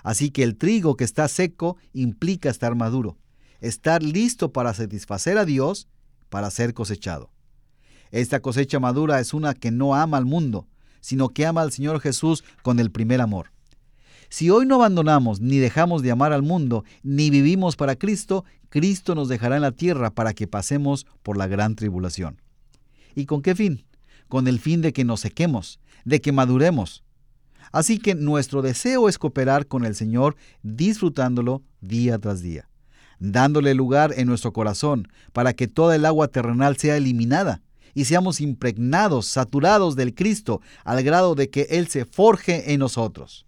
Así 0.04 0.32
que 0.32 0.44
el 0.44 0.58
trigo 0.58 0.96
que 0.96 1.04
está 1.04 1.28
seco 1.28 1.78
implica 1.94 2.50
estar 2.50 2.76
maduro, 2.76 3.18
estar 3.60 4.02
listo 4.02 4.52
para 4.52 4.74
satisfacer 4.74 5.38
a 5.38 5.46
Dios 5.46 5.88
para 6.30 6.50
ser 6.50 6.74
cosechado. 6.74 7.30
Esta 8.12 8.40
cosecha 8.40 8.80
madura 8.80 9.20
es 9.20 9.34
una 9.34 9.54
que 9.54 9.72
no 9.72 9.96
ama 9.96 10.18
al 10.18 10.26
mundo, 10.26 10.68
sino 11.02 11.30
que 11.30 11.46
ama 11.46 11.62
al 11.62 11.72
Señor 11.72 12.00
Jesús 12.00 12.44
con 12.64 12.80
el 12.80 12.92
primer 12.92 13.22
amor. 13.22 13.52
Si 14.30 14.50
hoy 14.50 14.66
no 14.66 14.76
abandonamos 14.76 15.40
ni 15.40 15.58
dejamos 15.58 16.02
de 16.02 16.12
amar 16.12 16.34
al 16.34 16.44
mundo, 16.44 16.84
ni 17.02 17.30
vivimos 17.30 17.76
para 17.76 17.96
Cristo, 17.96 18.44
Cristo 18.70 19.16
nos 19.16 19.30
dejará 19.30 19.56
en 19.56 19.62
la 19.62 19.72
tierra 19.72 20.12
para 20.12 20.34
que 20.34 20.48
pasemos 20.48 21.06
por 21.24 21.38
la 21.38 21.48
gran 21.48 21.76
tribulación. 21.76 22.42
¿Y 23.16 23.26
con 23.26 23.42
qué 23.42 23.56
fin? 23.56 23.86
Con 24.28 24.48
el 24.48 24.60
fin 24.60 24.82
de 24.82 24.92
que 24.92 25.06
nos 25.06 25.22
sequemos, 25.22 25.80
de 26.04 26.20
que 26.20 26.34
maduremos. 26.34 27.04
Así 27.72 28.00
que 28.00 28.16
nuestro 28.16 28.62
deseo 28.62 29.08
es 29.08 29.18
cooperar 29.18 29.68
con 29.68 29.86
el 29.86 29.96
Señor 29.96 30.36
disfrutándolo 30.62 31.64
día 31.82 32.18
tras 32.20 32.42
día, 32.42 32.70
dándole 33.20 33.74
lugar 33.74 34.14
en 34.18 34.28
nuestro 34.28 34.54
corazón 34.54 35.08
para 35.34 35.54
que 35.54 35.68
toda 35.68 35.96
el 35.96 36.06
agua 36.06 36.28
terrenal 36.28 36.78
sea 36.78 36.98
eliminada 36.98 37.62
y 37.94 38.06
seamos 38.06 38.42
impregnados, 38.42 39.26
saturados 39.26 39.96
del 39.96 40.14
Cristo, 40.14 40.62
al 40.84 41.02
grado 41.04 41.34
de 41.34 41.50
que 41.50 41.68
Él 41.72 41.88
se 41.88 42.06
forje 42.06 42.74
en 42.74 42.80
nosotros. 42.80 43.48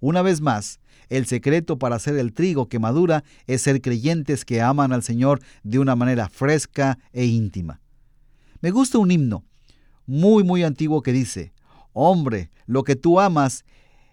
Una 0.00 0.20
vez 0.22 0.40
más, 0.40 0.80
el 1.08 1.26
secreto 1.26 1.78
para 1.78 1.96
hacer 1.96 2.16
el 2.16 2.32
trigo 2.32 2.68
que 2.68 2.78
madura 2.78 3.24
es 3.46 3.62
ser 3.62 3.80
creyentes 3.80 4.44
que 4.44 4.60
aman 4.60 4.92
al 4.92 5.02
Señor 5.02 5.40
de 5.62 5.78
una 5.78 5.96
manera 5.96 6.28
fresca 6.28 6.98
e 7.12 7.24
íntima. 7.24 7.80
Me 8.60 8.70
gusta 8.70 8.98
un 8.98 9.10
himno 9.10 9.44
muy 10.06 10.44
muy 10.44 10.62
antiguo 10.62 11.02
que 11.02 11.12
dice, 11.12 11.52
Hombre, 11.92 12.50
lo 12.66 12.84
que 12.84 12.96
tú 12.96 13.20
amas, 13.20 13.64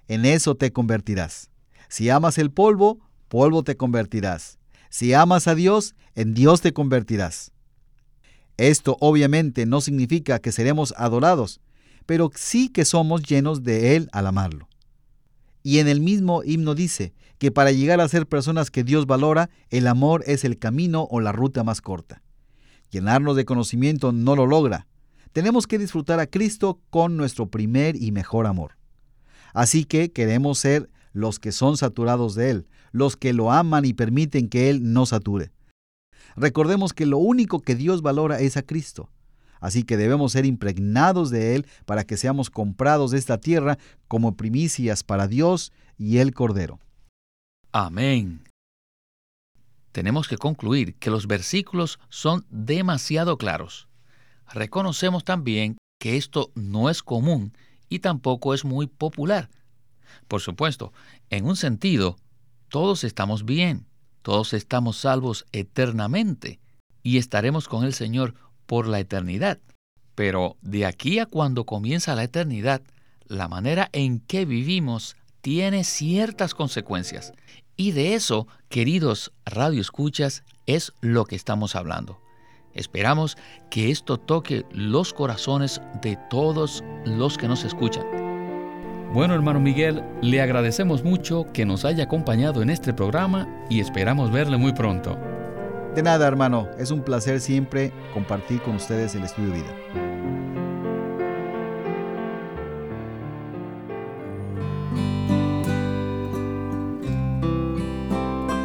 en 0.08 0.24
eso 0.26 0.56
te 0.56 0.72
convertirás. 0.72 1.50
Si 1.90 2.10
amas 2.10 2.38
el 2.38 2.52
polvo, 2.52 3.00
polvo 3.28 3.64
te 3.64 3.76
convertirás. 3.76 4.58
Si 4.94 5.12
amas 5.16 5.48
a 5.48 5.56
Dios, 5.56 5.96
en 6.14 6.36
Dios 6.36 6.62
te 6.62 6.72
convertirás. 6.72 7.52
Esto 8.58 8.96
obviamente 9.00 9.66
no 9.66 9.82
significa 9.82 10.38
que 10.38 10.52
seremos 10.52 10.94
adorados, 10.96 11.62
pero 12.06 12.30
sí 12.36 12.70
que 12.70 12.86
somos 12.86 13.24
llenos 13.24 13.64
de 13.64 13.96
Él 13.96 14.08
al 14.12 14.28
amarlo. 14.28 14.70
Y 15.64 15.80
en 15.80 15.88
el 15.88 16.00
mismo 16.00 16.44
himno 16.44 16.76
dice 16.76 17.16
que 17.40 17.50
para 17.50 17.72
llegar 17.72 18.02
a 18.02 18.08
ser 18.08 18.28
personas 18.28 18.70
que 18.70 18.84
Dios 18.84 19.08
valora, 19.08 19.50
el 19.72 19.88
amor 19.88 20.24
es 20.28 20.44
el 20.44 20.60
camino 20.60 21.08
o 21.10 21.22
la 21.22 21.32
ruta 21.32 21.64
más 21.64 21.82
corta. 21.82 22.22
Llenarnos 22.92 23.36
de 23.36 23.46
conocimiento 23.46 24.12
no 24.12 24.36
lo 24.36 24.46
logra. 24.46 24.86
Tenemos 25.32 25.66
que 25.66 25.80
disfrutar 25.80 26.20
a 26.20 26.28
Cristo 26.28 26.80
con 26.92 27.18
nuestro 27.18 27.48
primer 27.48 27.96
y 27.96 28.12
mejor 28.12 28.46
amor. 28.46 28.78
Así 29.56 29.86
que 29.86 30.12
queremos 30.12 30.60
ser 30.60 30.92
los 31.14 31.40
que 31.40 31.52
son 31.52 31.78
saturados 31.78 32.36
de 32.36 32.52
Él, 32.52 32.68
los 32.94 33.18
que 33.18 33.34
lo 33.34 33.52
aman 33.52 33.84
y 33.84 33.94
permiten 33.94 34.48
que 34.48 34.70
Él 34.70 34.94
no 34.94 35.06
sature. 35.06 35.52
Recordemos 36.38 36.94
que 36.94 37.06
lo 37.06 37.18
único 37.18 37.60
que 37.60 37.76
Dios 37.76 38.02
valora 38.02 38.40
es 38.40 38.56
a 38.56 38.64
Cristo. 38.64 39.10
Así 39.60 39.84
que 39.84 39.98
debemos 39.98 40.34
ser 40.34 40.46
impregnados 40.46 41.30
de 41.30 41.56
Él 41.56 41.68
para 41.86 42.06
que 42.06 42.18
seamos 42.18 42.50
comprados 42.50 43.12
de 43.12 43.18
esta 43.18 43.38
tierra 43.40 43.78
como 44.08 44.38
primicias 44.38 45.04
para 45.04 45.28
Dios 45.28 45.74
y 45.98 46.18
el 46.18 46.34
Cordero. 46.34 46.80
Amén. 47.72 48.44
Tenemos 49.92 50.28
que 50.28 50.38
concluir 50.38 50.96
que 50.96 51.10
los 51.10 51.28
versículos 51.28 52.00
son 52.10 52.46
demasiado 52.50 53.38
claros. 53.38 53.88
Reconocemos 54.52 55.24
también 55.24 55.78
que 56.00 56.18
esto 56.18 56.52
no 56.56 56.90
es 56.90 57.02
común 57.02 57.54
y 57.90 58.00
tampoco 58.00 58.54
es 58.54 58.66
muy 58.66 58.88
popular. 58.88 59.50
Por 60.28 60.42
supuesto, 60.42 60.92
en 61.30 61.46
un 61.46 61.56
sentido, 61.56 62.18
todos 62.74 63.04
estamos 63.04 63.46
bien, 63.46 63.86
todos 64.24 64.52
estamos 64.54 64.98
salvos 64.98 65.46
eternamente 65.52 66.60
y 67.04 67.20
estaremos 67.20 67.68
con 67.68 67.84
el 67.84 67.94
Señor 67.94 68.34
por 68.66 68.88
la 68.88 69.00
eternidad. 69.00 69.60
Pero 70.16 70.58
de 70.64 70.88
aquí 70.88 71.20
a 71.20 71.28
cuando 71.28 71.68
comienza 71.68 72.16
la 72.16 72.24
eternidad, 72.24 72.82
la 73.28 73.48
manera 73.48 73.90
en 73.94 74.22
que 74.22 74.46
vivimos 74.46 75.16
tiene 75.42 75.84
ciertas 75.84 76.56
consecuencias. 76.56 77.34
Y 77.78 77.92
de 77.92 78.16
eso, 78.16 78.48
queridos 78.70 79.34
radioescuchas, 79.46 80.44
es 80.66 80.94
lo 81.00 81.26
que 81.26 81.36
estamos 81.36 81.76
hablando. 81.76 82.22
Esperamos 82.74 83.38
que 83.70 83.92
esto 83.92 84.18
toque 84.18 84.66
los 84.72 85.14
corazones 85.14 85.80
de 86.02 86.18
todos 86.32 86.84
los 87.06 87.38
que 87.38 87.48
nos 87.48 87.66
escuchan. 87.66 88.23
Bueno, 89.14 89.36
hermano 89.36 89.60
Miguel, 89.60 90.04
le 90.24 90.42
agradecemos 90.42 91.04
mucho 91.04 91.46
que 91.54 91.68
nos 91.68 91.86
haya 91.86 92.06
acompañado 92.06 92.64
en 92.64 92.72
este 92.72 92.96
programa 92.96 93.48
y 93.70 93.80
esperamos 93.80 94.32
verle 94.32 94.58
muy 94.58 94.74
pronto. 94.74 95.20
De 95.94 96.02
nada, 96.02 96.28
hermano. 96.28 96.68
Es 96.80 96.90
un 96.90 97.04
placer 97.04 97.40
siempre 97.40 97.94
compartir 98.12 98.60
con 98.64 98.78
ustedes 98.78 99.14
el 99.14 99.24
estudio 99.24 99.50
de 99.50 99.62
vida. 99.62 99.76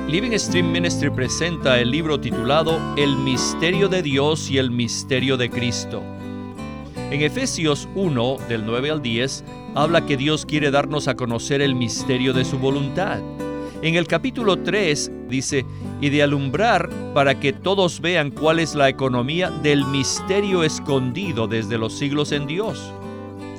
Living 0.08 0.38
Stream 0.38 0.72
Ministry 0.72 1.10
presenta 1.10 1.78
el 1.78 1.90
libro 1.90 2.18
titulado 2.18 2.80
El 2.96 3.18
misterio 3.18 3.90
de 3.90 4.00
Dios 4.00 4.50
y 4.50 4.56
el 4.56 4.70
misterio 4.70 5.36
de 5.36 5.50
Cristo. 5.50 6.02
En 7.10 7.22
Efesios 7.22 7.88
1, 7.94 8.36
del 8.50 8.66
9 8.66 8.90
al 8.90 9.00
10, 9.00 9.42
habla 9.74 10.04
que 10.04 10.18
Dios 10.18 10.44
quiere 10.44 10.70
darnos 10.70 11.08
a 11.08 11.14
conocer 11.14 11.62
el 11.62 11.74
misterio 11.74 12.34
de 12.34 12.44
su 12.44 12.58
voluntad. 12.58 13.20
En 13.80 13.94
el 13.94 14.06
capítulo 14.06 14.58
3 14.58 15.12
dice, 15.26 15.64
y 16.02 16.10
de 16.10 16.22
alumbrar 16.22 16.90
para 17.14 17.40
que 17.40 17.54
todos 17.54 18.02
vean 18.02 18.30
cuál 18.30 18.58
es 18.58 18.74
la 18.74 18.90
economía 18.90 19.48
del 19.48 19.86
misterio 19.86 20.62
escondido 20.62 21.48
desde 21.48 21.78
los 21.78 21.96
siglos 21.96 22.30
en 22.32 22.46
Dios. 22.46 22.92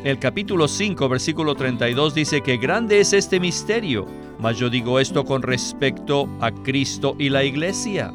El 0.04 0.20
capítulo 0.20 0.68
5, 0.68 1.10
versículo 1.10 1.56
32 1.56 2.14
dice 2.14 2.42
que 2.42 2.58
grande 2.58 3.00
es 3.00 3.14
este 3.14 3.40
misterio, 3.40 4.06
mas 4.38 4.60
yo 4.60 4.70
digo 4.70 5.00
esto 5.00 5.26
con 5.26 5.42
respecto 5.42 6.30
a 6.40 6.52
Cristo 6.52 7.16
y 7.18 7.30
la 7.30 7.44
iglesia. 7.44 8.14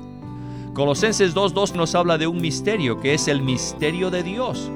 Colosenses 0.75 1.35
2.2 1.35 1.75
nos 1.75 1.94
habla 1.97 2.18
de 2.18 2.29
un 2.29 2.40
misterio 2.40 3.01
que 3.01 3.14
es 3.14 3.27
el 3.27 3.42
misterio 3.42 4.11
de 4.11 4.23
Dios. 4.23 4.70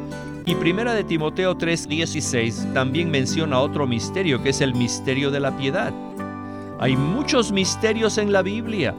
Y 0.48 0.54
Primera 0.54 0.94
de 0.94 1.04
Timoteo 1.04 1.58
3.16 1.58 2.72
también 2.72 3.10
menciona 3.10 3.60
otro 3.60 3.86
misterio 3.86 4.42
que 4.42 4.48
es 4.48 4.62
el 4.62 4.74
misterio 4.74 5.30
de 5.30 5.40
la 5.40 5.54
piedad. 5.54 5.92
Hay 6.80 6.96
muchos 6.96 7.52
misterios 7.52 8.16
en 8.16 8.32
la 8.32 8.40
Biblia. 8.40 8.94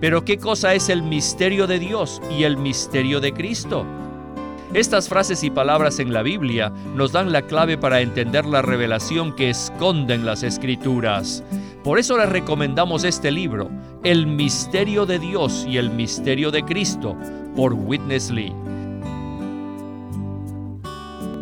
Pero 0.00 0.24
¿qué 0.24 0.38
cosa 0.38 0.74
es 0.74 0.88
el 0.88 1.04
misterio 1.04 1.68
de 1.68 1.78
Dios 1.78 2.20
y 2.36 2.42
el 2.42 2.56
misterio 2.56 3.20
de 3.20 3.32
Cristo? 3.32 3.86
Estas 4.74 5.08
frases 5.08 5.44
y 5.44 5.50
palabras 5.50 6.00
en 6.00 6.12
la 6.12 6.22
Biblia 6.22 6.72
nos 6.96 7.12
dan 7.12 7.30
la 7.30 7.42
clave 7.42 7.78
para 7.78 8.00
entender 8.00 8.44
la 8.44 8.60
revelación 8.60 9.36
que 9.36 9.50
esconden 9.50 10.26
las 10.26 10.42
escrituras. 10.42 11.44
Por 11.84 12.00
eso 12.00 12.18
les 12.18 12.28
recomendamos 12.28 13.04
este 13.04 13.30
libro, 13.30 13.70
El 14.02 14.26
misterio 14.26 15.06
de 15.06 15.20
Dios 15.20 15.64
y 15.68 15.76
el 15.76 15.90
misterio 15.90 16.50
de 16.50 16.64
Cristo, 16.64 17.16
por 17.54 17.72
Witness 17.72 18.32
Lee. 18.32 18.52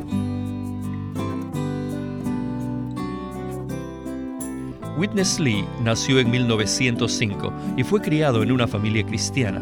Witness 4.98 5.40
Lee 5.40 5.66
nació 5.82 6.20
en 6.20 6.30
1905 6.30 7.54
y 7.78 7.84
fue 7.84 8.02
criado 8.02 8.44
en 8.44 8.52
una 8.52 8.68
familia 8.68 9.06
cristiana. 9.06 9.62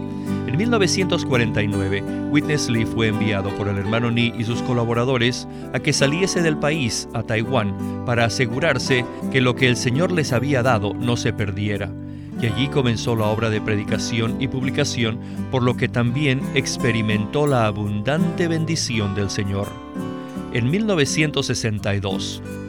En 0.51 0.57
1949, 0.57 2.03
Witness 2.29 2.69
Lee 2.69 2.85
fue 2.85 3.07
enviado 3.07 3.55
por 3.55 3.69
el 3.69 3.77
hermano 3.77 4.11
Ni 4.11 4.33
y 4.37 4.43
sus 4.43 4.61
colaboradores 4.63 5.47
a 5.73 5.79
que 5.79 5.93
saliese 5.93 6.41
del 6.41 6.57
país 6.57 7.07
a 7.13 7.23
Taiwán 7.23 8.03
para 8.05 8.25
asegurarse 8.25 9.05
que 9.31 9.39
lo 9.39 9.55
que 9.55 9.69
el 9.69 9.77
Señor 9.77 10.11
les 10.11 10.33
había 10.33 10.61
dado 10.61 10.93
no 10.93 11.15
se 11.15 11.31
perdiera. 11.31 11.89
Y 12.41 12.47
allí 12.47 12.67
comenzó 12.67 13.15
la 13.15 13.27
obra 13.27 13.49
de 13.49 13.61
predicación 13.61 14.41
y 14.41 14.49
publicación, 14.49 15.21
por 15.51 15.63
lo 15.63 15.77
que 15.77 15.87
también 15.87 16.41
experimentó 16.53 17.47
la 17.47 17.65
abundante 17.65 18.49
bendición 18.49 19.15
del 19.15 19.29
Señor. 19.29 19.69
En 20.51 20.69
1962, 20.69 22.43